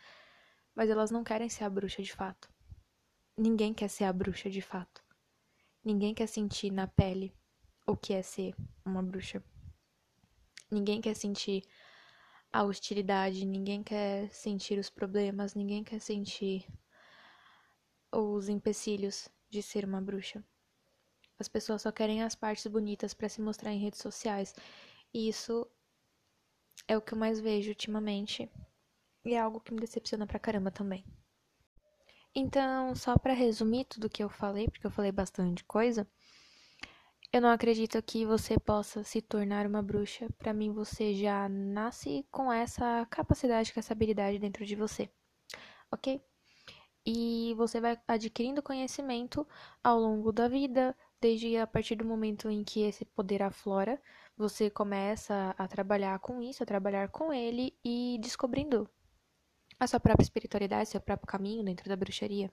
mas 0.74 0.90
elas 0.90 1.12
não 1.12 1.22
querem 1.22 1.48
ser 1.48 1.62
a 1.62 1.70
bruxa 1.70 2.02
de 2.02 2.12
fato. 2.12 2.50
Ninguém 3.36 3.72
quer 3.72 3.86
ser 3.86 4.02
a 4.02 4.12
bruxa 4.12 4.50
de 4.50 4.60
fato. 4.60 5.11
Ninguém 5.84 6.14
quer 6.14 6.28
sentir 6.28 6.70
na 6.70 6.86
pele 6.86 7.34
o 7.86 7.96
que 7.96 8.12
é 8.12 8.22
ser 8.22 8.54
uma 8.84 9.02
bruxa. 9.02 9.42
Ninguém 10.70 11.00
quer 11.00 11.14
sentir 11.16 11.64
a 12.52 12.62
hostilidade, 12.62 13.44
ninguém 13.44 13.82
quer 13.82 14.32
sentir 14.32 14.78
os 14.78 14.88
problemas, 14.88 15.54
ninguém 15.54 15.82
quer 15.82 16.00
sentir 16.00 16.66
os 18.12 18.48
empecilhos 18.48 19.28
de 19.50 19.60
ser 19.60 19.84
uma 19.84 20.00
bruxa. 20.00 20.44
As 21.38 21.48
pessoas 21.48 21.82
só 21.82 21.90
querem 21.90 22.22
as 22.22 22.36
partes 22.36 22.66
bonitas 22.68 23.12
para 23.12 23.28
se 23.28 23.40
mostrar 23.40 23.72
em 23.72 23.80
redes 23.80 24.00
sociais. 24.00 24.54
E 25.12 25.28
isso 25.28 25.66
é 26.86 26.96
o 26.96 27.02
que 27.02 27.14
eu 27.14 27.18
mais 27.18 27.40
vejo 27.40 27.70
ultimamente. 27.70 28.48
E 29.24 29.34
é 29.34 29.40
algo 29.40 29.60
que 29.60 29.74
me 29.74 29.80
decepciona 29.80 30.26
pra 30.26 30.38
caramba 30.38 30.70
também. 30.70 31.04
Então, 32.34 32.94
só 32.94 33.18
para 33.18 33.34
resumir 33.34 33.84
tudo 33.84 34.08
que 34.08 34.22
eu 34.24 34.28
falei, 34.28 34.68
porque 34.68 34.86
eu 34.86 34.90
falei 34.90 35.12
bastante 35.12 35.62
coisa, 35.64 36.06
eu 37.32 37.40
não 37.40 37.50
acredito 37.50 38.02
que 38.02 38.24
você 38.24 38.58
possa 38.58 39.02
se 39.04 39.20
tornar 39.20 39.66
uma 39.66 39.82
bruxa. 39.82 40.28
Para 40.38 40.52
mim, 40.52 40.72
você 40.72 41.14
já 41.14 41.48
nasce 41.48 42.26
com 42.30 42.52
essa 42.52 43.06
capacidade, 43.10 43.72
com 43.72 43.80
essa 43.80 43.92
habilidade 43.92 44.38
dentro 44.38 44.64
de 44.64 44.74
você, 44.74 45.10
ok? 45.90 46.22
E 47.04 47.54
você 47.56 47.80
vai 47.80 48.00
adquirindo 48.08 48.62
conhecimento 48.62 49.46
ao 49.82 49.98
longo 49.98 50.32
da 50.32 50.48
vida, 50.48 50.96
desde 51.20 51.56
a 51.56 51.66
partir 51.66 51.96
do 51.96 52.04
momento 52.04 52.48
em 52.50 52.64
que 52.64 52.82
esse 52.82 53.04
poder 53.04 53.42
aflora, 53.42 54.00
você 54.36 54.70
começa 54.70 55.54
a 55.58 55.68
trabalhar 55.68 56.18
com 56.20 56.40
isso, 56.40 56.62
a 56.62 56.66
trabalhar 56.66 57.08
com 57.08 57.32
ele 57.32 57.74
e 57.84 58.18
descobrindo 58.20 58.88
a 59.82 59.86
sua 59.86 59.98
própria 59.98 60.22
espiritualidade, 60.22 60.88
seu 60.88 61.00
próprio 61.00 61.26
caminho 61.26 61.64
dentro 61.64 61.88
da 61.88 61.96
bruxaria. 61.96 62.52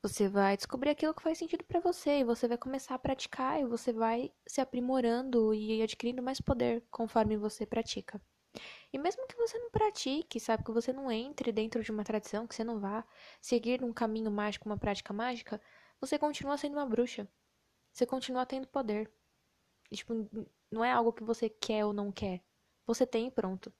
Você 0.00 0.28
vai 0.28 0.56
descobrir 0.56 0.90
aquilo 0.90 1.14
que 1.14 1.22
faz 1.22 1.38
sentido 1.38 1.64
para 1.64 1.80
você 1.80 2.20
e 2.20 2.24
você 2.24 2.46
vai 2.46 2.56
começar 2.56 2.94
a 2.94 2.98
praticar 2.98 3.60
e 3.60 3.64
você 3.64 3.92
vai 3.92 4.32
se 4.46 4.60
aprimorando 4.60 5.52
e 5.52 5.82
adquirindo 5.82 6.22
mais 6.22 6.40
poder 6.40 6.84
conforme 6.90 7.36
você 7.36 7.66
pratica. 7.66 8.20
E 8.92 8.98
mesmo 8.98 9.26
que 9.26 9.36
você 9.36 9.58
não 9.58 9.70
pratique, 9.70 10.38
sabe, 10.38 10.62
que 10.62 10.70
você 10.70 10.92
não 10.92 11.10
entre 11.10 11.50
dentro 11.50 11.82
de 11.82 11.90
uma 11.90 12.04
tradição, 12.04 12.46
que 12.46 12.54
você 12.54 12.62
não 12.62 12.78
vá 12.78 13.04
seguir 13.40 13.82
um 13.82 13.92
caminho 13.92 14.30
mágico, 14.30 14.68
uma 14.68 14.78
prática 14.78 15.12
mágica, 15.12 15.60
você 16.00 16.18
continua 16.18 16.56
sendo 16.56 16.74
uma 16.74 16.86
bruxa. 16.86 17.26
Você 17.92 18.06
continua 18.06 18.46
tendo 18.46 18.68
poder. 18.68 19.10
E, 19.90 19.96
tipo, 19.96 20.14
não 20.70 20.84
é 20.84 20.92
algo 20.92 21.12
que 21.12 21.24
você 21.24 21.48
quer 21.48 21.84
ou 21.84 21.92
não 21.92 22.12
quer. 22.12 22.44
Você 22.86 23.06
tem 23.06 23.26
e 23.26 23.30
pronto. 23.30 23.72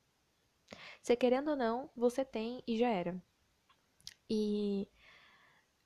Você 1.04 1.14
querendo 1.14 1.48
ou 1.50 1.56
não, 1.56 1.90
você 1.94 2.24
tem 2.24 2.62
e 2.66 2.78
já 2.78 2.88
era. 2.88 3.22
E 4.28 4.88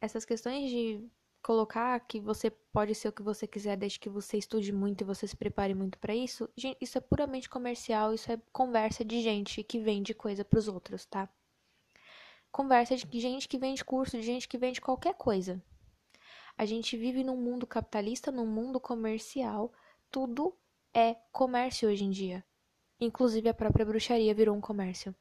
essas 0.01 0.25
questões 0.25 0.71
de 0.71 1.05
colocar 1.43 1.99
que 2.07 2.21
você 2.21 2.49
pode 2.49 2.95
ser 2.95 3.09
o 3.09 3.13
que 3.13 3.21
você 3.21 3.45
quiser 3.45 3.77
desde 3.77 3.99
que 3.99 4.09
você 4.09 4.39
estude 4.39 4.73
muito 4.73 5.01
e 5.01 5.05
você 5.05 5.27
se 5.27 5.37
prepare 5.37 5.75
muito 5.75 5.99
para 5.99 6.15
isso, 6.15 6.49
isso 6.81 6.99
é 6.99 7.01
puramente 7.01 7.51
comercial, 7.51 8.15
isso 8.15 8.31
é 8.31 8.41
conversa 8.53 9.05
de 9.05 9.21
gente 9.21 9.65
que 9.65 9.81
vende 9.81 10.15
coisa 10.15 10.45
para 10.45 10.61
os 10.61 10.69
outros, 10.69 11.05
tá? 11.05 11.29
Conversa 12.53 12.95
de 12.95 13.19
gente 13.19 13.49
que 13.49 13.59
vende 13.59 13.85
curso, 13.85 14.17
de 14.17 14.23
gente 14.23 14.47
que 14.47 14.57
vende 14.57 14.81
qualquer 14.81 15.15
coisa. 15.15 15.61
A 16.57 16.65
gente 16.65 16.97
vive 16.97 17.25
num 17.25 17.37
mundo 17.37 17.67
capitalista, 17.67 18.31
num 18.31 18.47
mundo 18.47 18.79
comercial, 18.79 19.73
tudo 20.13 20.57
é 20.95 21.17
comércio 21.33 21.89
hoje 21.89 22.05
em 22.05 22.11
dia. 22.11 22.45
Inclusive 23.01 23.49
a 23.49 23.55
própria 23.55 23.87
bruxaria 23.87 24.35
virou 24.35 24.57
um 24.57 24.61
comércio 24.61 25.15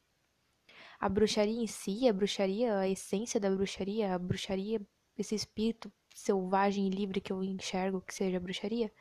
a 1.00 1.08
bruxaria 1.08 1.62
em 1.62 1.68
si, 1.68 2.08
a 2.08 2.14
bruxaria, 2.14 2.80
a 2.80 2.88
essência 2.88 3.40
da 3.40 3.50
bruxaria, 3.50 4.14
a 4.14 4.20
bruxaria, 4.20 4.82
esse 5.18 5.36
espírito 5.36 5.92
selvagem 6.14 6.88
e 6.88 6.90
livre 6.90 7.22
que 7.22 7.32
eu 7.32 7.44
enxergo 7.44 8.02
que 8.02 8.14
seja 8.14 8.40
bruxaria, 8.40 8.92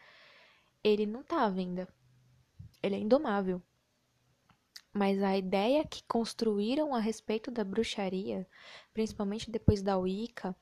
ele 0.85 1.07
não 1.07 1.23
tá 1.23 1.45
à 1.45 1.49
venda. 1.49 1.89
Ele 2.83 2.97
é 2.97 2.99
indomável. 2.99 3.63
Mas 4.93 5.23
a 5.23 5.37
ideia 5.37 5.85
que 5.87 6.03
construíram 6.05 6.95
a 6.95 7.01
respeito 7.01 7.51
da 7.51 7.65
bruxaria, 7.65 8.47
principalmente 8.93 9.51
depois 9.51 9.83
da 9.83 9.99
Wicca 9.99 10.55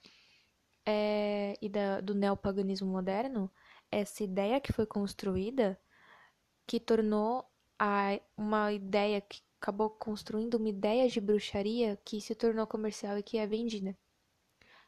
é, 0.87 1.57
e 1.61 1.69
da, 1.69 2.01
do 2.01 2.15
neopaganismo 2.15 2.91
moderno, 2.91 3.51
essa 3.91 4.23
ideia 4.23 4.61
que 4.61 4.73
foi 4.73 4.87
construída 4.87 5.79
que 6.67 6.81
tornou 6.81 7.45
a, 7.79 8.21
uma 8.37 8.73
ideia 8.73 9.21
que 9.21 9.43
acabou 9.61 9.91
construindo 9.91 10.55
uma 10.55 10.69
ideia 10.69 11.09
de 11.09 11.21
bruxaria 11.21 11.99
que 12.05 12.21
se 12.21 12.35
tornou 12.35 12.67
comercial 12.67 13.19
e 13.19 13.23
que 13.23 13.39
é 13.39 13.47
vendida. 13.47 13.97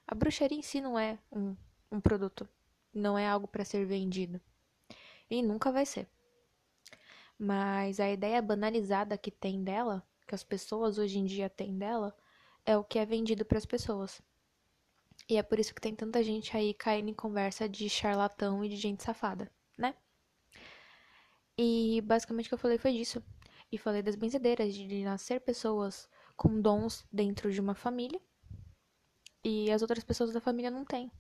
A 0.07 0.14
bruxaria 0.14 0.59
em 0.59 0.62
si 0.62 0.81
não 0.81 0.99
é 0.99 1.18
um, 1.33 1.57
um 1.90 2.01
produto, 2.01 2.49
não 2.92 3.18
é 3.18 3.27
algo 3.27 3.49
para 3.49 3.64
ser 3.64 3.85
vendido. 3.87 4.40
E 5.31 5.42
nunca 5.42 5.72
vai 5.72 5.87
ser. 5.87 6.09
Mas 7.38 7.99
a 8.01 8.11
ideia 8.11 8.40
banalizada 8.40 9.18
que 9.18 9.31
tem 9.31 9.64
dela, 9.64 10.07
que 10.27 10.35
as 10.35 10.44
pessoas 10.44 10.99
hoje 10.99 11.18
em 11.18 11.25
dia 11.25 11.51
têm 11.51 11.77
dela, 11.77 12.16
é 12.64 12.77
o 12.77 12.85
que 12.85 12.99
é 12.99 13.07
vendido 13.07 13.44
para 13.44 13.59
as 13.59 13.66
pessoas. 13.66 14.22
E 15.29 15.37
é 15.37 15.42
por 15.42 15.59
isso 15.59 15.75
que 15.75 15.81
tem 15.81 15.94
tanta 15.94 16.22
gente 16.22 16.57
aí 16.57 16.72
caindo 16.72 17.09
em 17.09 17.14
conversa 17.14 17.68
de 17.68 17.88
charlatão 17.88 18.64
e 18.64 18.68
de 18.68 18.77
gente 18.77 19.03
safada? 19.03 19.51
E 21.58 22.00
basicamente 22.02 22.46
o 22.46 22.48
que 22.50 22.54
eu 22.54 22.58
falei 22.58 22.78
foi 22.78 22.92
disso 22.92 23.22
e 23.72 23.78
falei 23.78 24.02
das 24.02 24.14
benzedeiras, 24.14 24.74
de 24.74 25.04
nascer 25.04 25.40
pessoas 25.40 26.08
com 26.36 26.60
dons 26.60 27.04
dentro 27.12 27.50
de 27.50 27.60
uma 27.60 27.74
família 27.74 28.20
e 29.42 29.70
as 29.70 29.80
outras 29.82 30.04
pessoas 30.04 30.32
da 30.32 30.40
família 30.40 30.70
não 30.70 30.84
têm. 30.84 31.10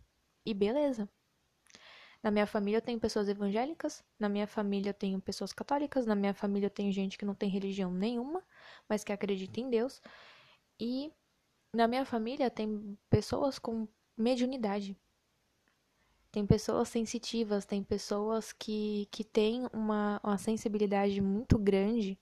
E 0.44 0.52
beleza. 0.52 1.08
Na 2.22 2.30
minha 2.30 2.46
família 2.46 2.78
eu 2.78 2.82
tenho 2.82 2.98
pessoas 2.98 3.28
evangélicas, 3.28 4.04
na 4.18 4.28
minha 4.28 4.46
família 4.46 4.90
eu 4.90 4.94
tenho 4.94 5.20
pessoas 5.20 5.52
católicas, 5.52 6.06
na 6.06 6.14
minha 6.14 6.34
família 6.34 6.66
eu 6.66 6.70
tenho 6.70 6.92
gente 6.92 7.16
que 7.16 7.24
não 7.24 7.34
tem 7.34 7.48
religião 7.48 7.92
nenhuma, 7.92 8.42
mas 8.88 9.04
que 9.04 9.12
acredita 9.12 9.60
em 9.60 9.70
Deus. 9.70 10.02
E 10.80 11.12
na 11.72 11.86
minha 11.86 12.04
família 12.04 12.50
tem 12.50 12.98
pessoas 13.08 13.58
com 13.58 13.86
mediunidade. 14.16 14.96
Tem 16.36 16.44
pessoas 16.44 16.90
sensitivas, 16.90 17.64
tem 17.64 17.82
pessoas 17.82 18.52
que, 18.52 19.08
que 19.10 19.24
têm 19.24 19.66
uma, 19.72 20.20
uma 20.22 20.36
sensibilidade 20.36 21.18
muito 21.18 21.56
grande 21.56 22.20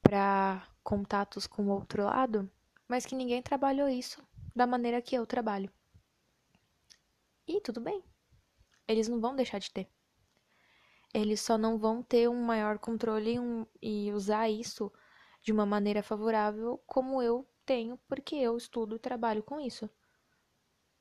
para 0.00 0.64
contatos 0.84 1.48
com 1.48 1.64
o 1.66 1.70
outro 1.70 2.04
lado, 2.04 2.48
mas 2.86 3.04
que 3.04 3.16
ninguém 3.16 3.42
trabalhou 3.42 3.88
isso 3.88 4.22
da 4.54 4.68
maneira 4.68 5.02
que 5.02 5.16
eu 5.16 5.26
trabalho. 5.26 5.68
E 7.44 7.60
tudo 7.60 7.80
bem. 7.80 8.04
Eles 8.86 9.08
não 9.08 9.20
vão 9.20 9.34
deixar 9.34 9.58
de 9.58 9.72
ter. 9.72 9.88
Eles 11.12 11.40
só 11.40 11.58
não 11.58 11.78
vão 11.78 12.04
ter 12.04 12.28
um 12.28 12.40
maior 12.40 12.78
controle 12.78 13.36
um, 13.36 13.66
e 13.82 14.12
usar 14.12 14.48
isso 14.48 14.92
de 15.42 15.50
uma 15.50 15.66
maneira 15.66 16.04
favorável 16.04 16.80
como 16.86 17.20
eu 17.20 17.44
tenho, 17.64 17.98
porque 18.06 18.36
eu 18.36 18.56
estudo 18.56 18.94
e 18.94 19.00
trabalho 19.00 19.42
com 19.42 19.58
isso. 19.58 19.90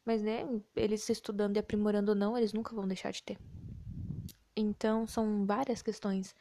Mas, 0.06 0.22
né, 0.22 0.48
eles 0.76 1.10
estudando 1.10 1.58
e 1.58 1.60
aprimorando 1.60 2.12
ou 2.12 2.16
não, 2.16 2.38
eles 2.38 2.54
nunca 2.54 2.76
vão 2.76 2.88
deixar 2.88 3.12
de 3.12 3.24
ter. 3.24 3.38
Então, 4.56 5.08
são 5.08 5.46
várias 5.46 5.82
questões 5.82 6.36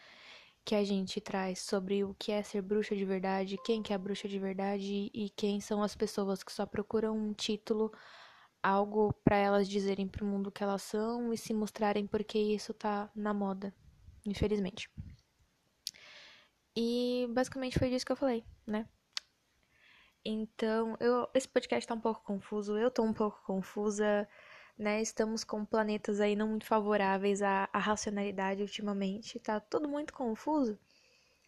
que 0.65 0.75
a 0.75 0.85
gente 0.85 1.21
traz 1.21 1.59
sobre 1.61 2.05
o 2.05 2.15
que 2.19 2.33
é 2.33 2.43
ser 2.43 2.63
bruxa 2.63 2.97
de 2.97 3.05
verdade, 3.05 3.59
quem 3.65 3.83
que 3.83 3.93
é 3.93 3.99
bruxa 3.99 4.29
de 4.29 4.39
verdade 4.39 5.11
e 5.13 5.31
quem 5.37 5.61
são 5.61 5.83
as 5.83 5.95
pessoas 5.95 6.43
que 6.43 6.53
só 6.53 6.65
procuram 6.65 7.17
um 7.17 7.33
título, 7.35 7.93
algo 8.63 9.13
para 9.25 9.37
elas 9.37 9.69
dizerem 9.69 10.09
pro 10.09 10.25
mundo 10.25 10.51
que 10.51 10.63
elas 10.63 10.83
são 10.83 11.33
e 11.33 11.39
se 11.39 11.53
mostrarem 11.53 12.07
porque 12.07 12.39
isso 12.39 12.73
tá 12.73 13.11
na 13.15 13.35
moda, 13.35 13.75
infelizmente. 14.25 14.89
E 16.77 17.27
basicamente 17.31 17.79
foi 17.79 17.91
disso 17.91 18.07
que 18.07 18.13
eu 18.13 18.17
falei, 18.17 18.45
né? 18.67 18.89
Então, 20.25 20.97
eu, 21.01 21.29
esse 21.35 21.49
podcast 21.49 21.87
tá 21.87 21.95
um 21.95 22.01
pouco 22.01 22.23
confuso, 22.25 22.77
eu 22.79 22.91
tô 22.91 23.03
um 23.03 23.13
pouco 23.13 23.43
confusa 23.45 24.27
né? 24.79 25.01
Estamos 25.01 25.45
com 25.45 25.65
planetas 25.65 26.21
aí 26.21 26.35
não 26.37 26.49
muito 26.49 26.67
favoráveis 26.67 27.43
à, 27.43 27.69
à 27.73 27.79
racionalidade 27.79 28.63
ultimamente, 28.63 29.39
tá 29.39 29.61
tudo 29.61 29.89
muito 29.89 30.13
confuso, 30.13 30.79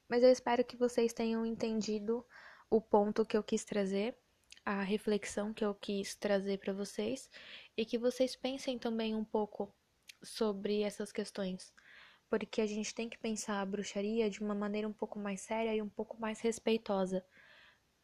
mas 0.09 0.23
eu 0.23 0.31
espero 0.31 0.65
que 0.65 0.77
vocês 0.77 1.12
tenham 1.12 1.45
entendido 1.45 2.25
o 2.71 2.81
ponto 2.81 3.27
que 3.27 3.37
eu 3.37 3.43
quis 3.43 3.65
trazer, 3.65 4.17
a 4.65 4.83
reflexão 4.83 5.53
que 5.53 5.65
eu 5.65 5.75
quis 5.75 6.15
trazer 6.17 6.59
para 6.59 6.73
vocês 6.73 7.29
e 7.77 7.85
que 7.85 7.99
vocês 7.99 8.37
pensem 8.37 8.79
também 8.79 9.15
um 9.15 9.25
pouco 9.25 9.73
sobre 10.23 10.83
essas 10.83 11.12
questões, 11.12 11.73
porque 12.31 12.61
a 12.61 12.67
gente 12.67 12.95
tem 12.95 13.09
que 13.09 13.19
pensar 13.19 13.61
a 13.61 13.67
bruxaria 13.67 14.31
de 14.31 14.41
uma 14.41 14.55
maneira 14.55 14.89
um 14.89 14.93
pouco 14.93 15.19
mais 15.19 15.41
séria 15.41 15.75
e 15.75 15.83
um 15.83 15.89
pouco 15.89 16.21
mais 16.21 16.41
respeitosa, 16.41 17.25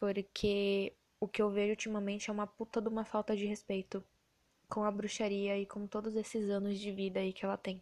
porque 0.03 0.93
o 1.21 1.29
que 1.29 1.41
eu 1.41 1.49
vejo 1.49 1.71
ultimamente 1.71 2.29
é 2.29 2.33
uma 2.33 2.45
puta 2.45 2.83
de 2.83 2.89
uma 2.89 3.05
falta 3.05 3.37
de 3.37 3.47
respeito 3.47 4.05
com 4.69 4.83
a 4.83 4.91
bruxaria 4.91 5.57
e 5.57 5.65
com 5.65 5.87
todos 5.87 6.17
esses 6.17 6.51
anos 6.51 6.81
de 6.81 6.91
vida 6.91 7.21
aí 7.21 7.33
que 7.33 7.45
ela 7.45 7.57
tem. 7.57 7.81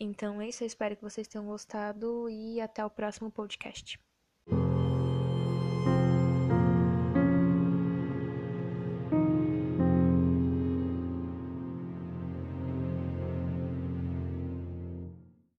Então 0.00 0.40
é 0.40 0.48
isso, 0.48 0.64
eu 0.64 0.66
espero 0.66 0.96
que 0.96 1.02
vocês 1.04 1.28
tenham 1.28 1.46
gostado 1.46 2.28
e 2.28 2.60
até 2.60 2.84
o 2.84 2.90
próximo 2.90 3.30
podcast. 3.30 4.00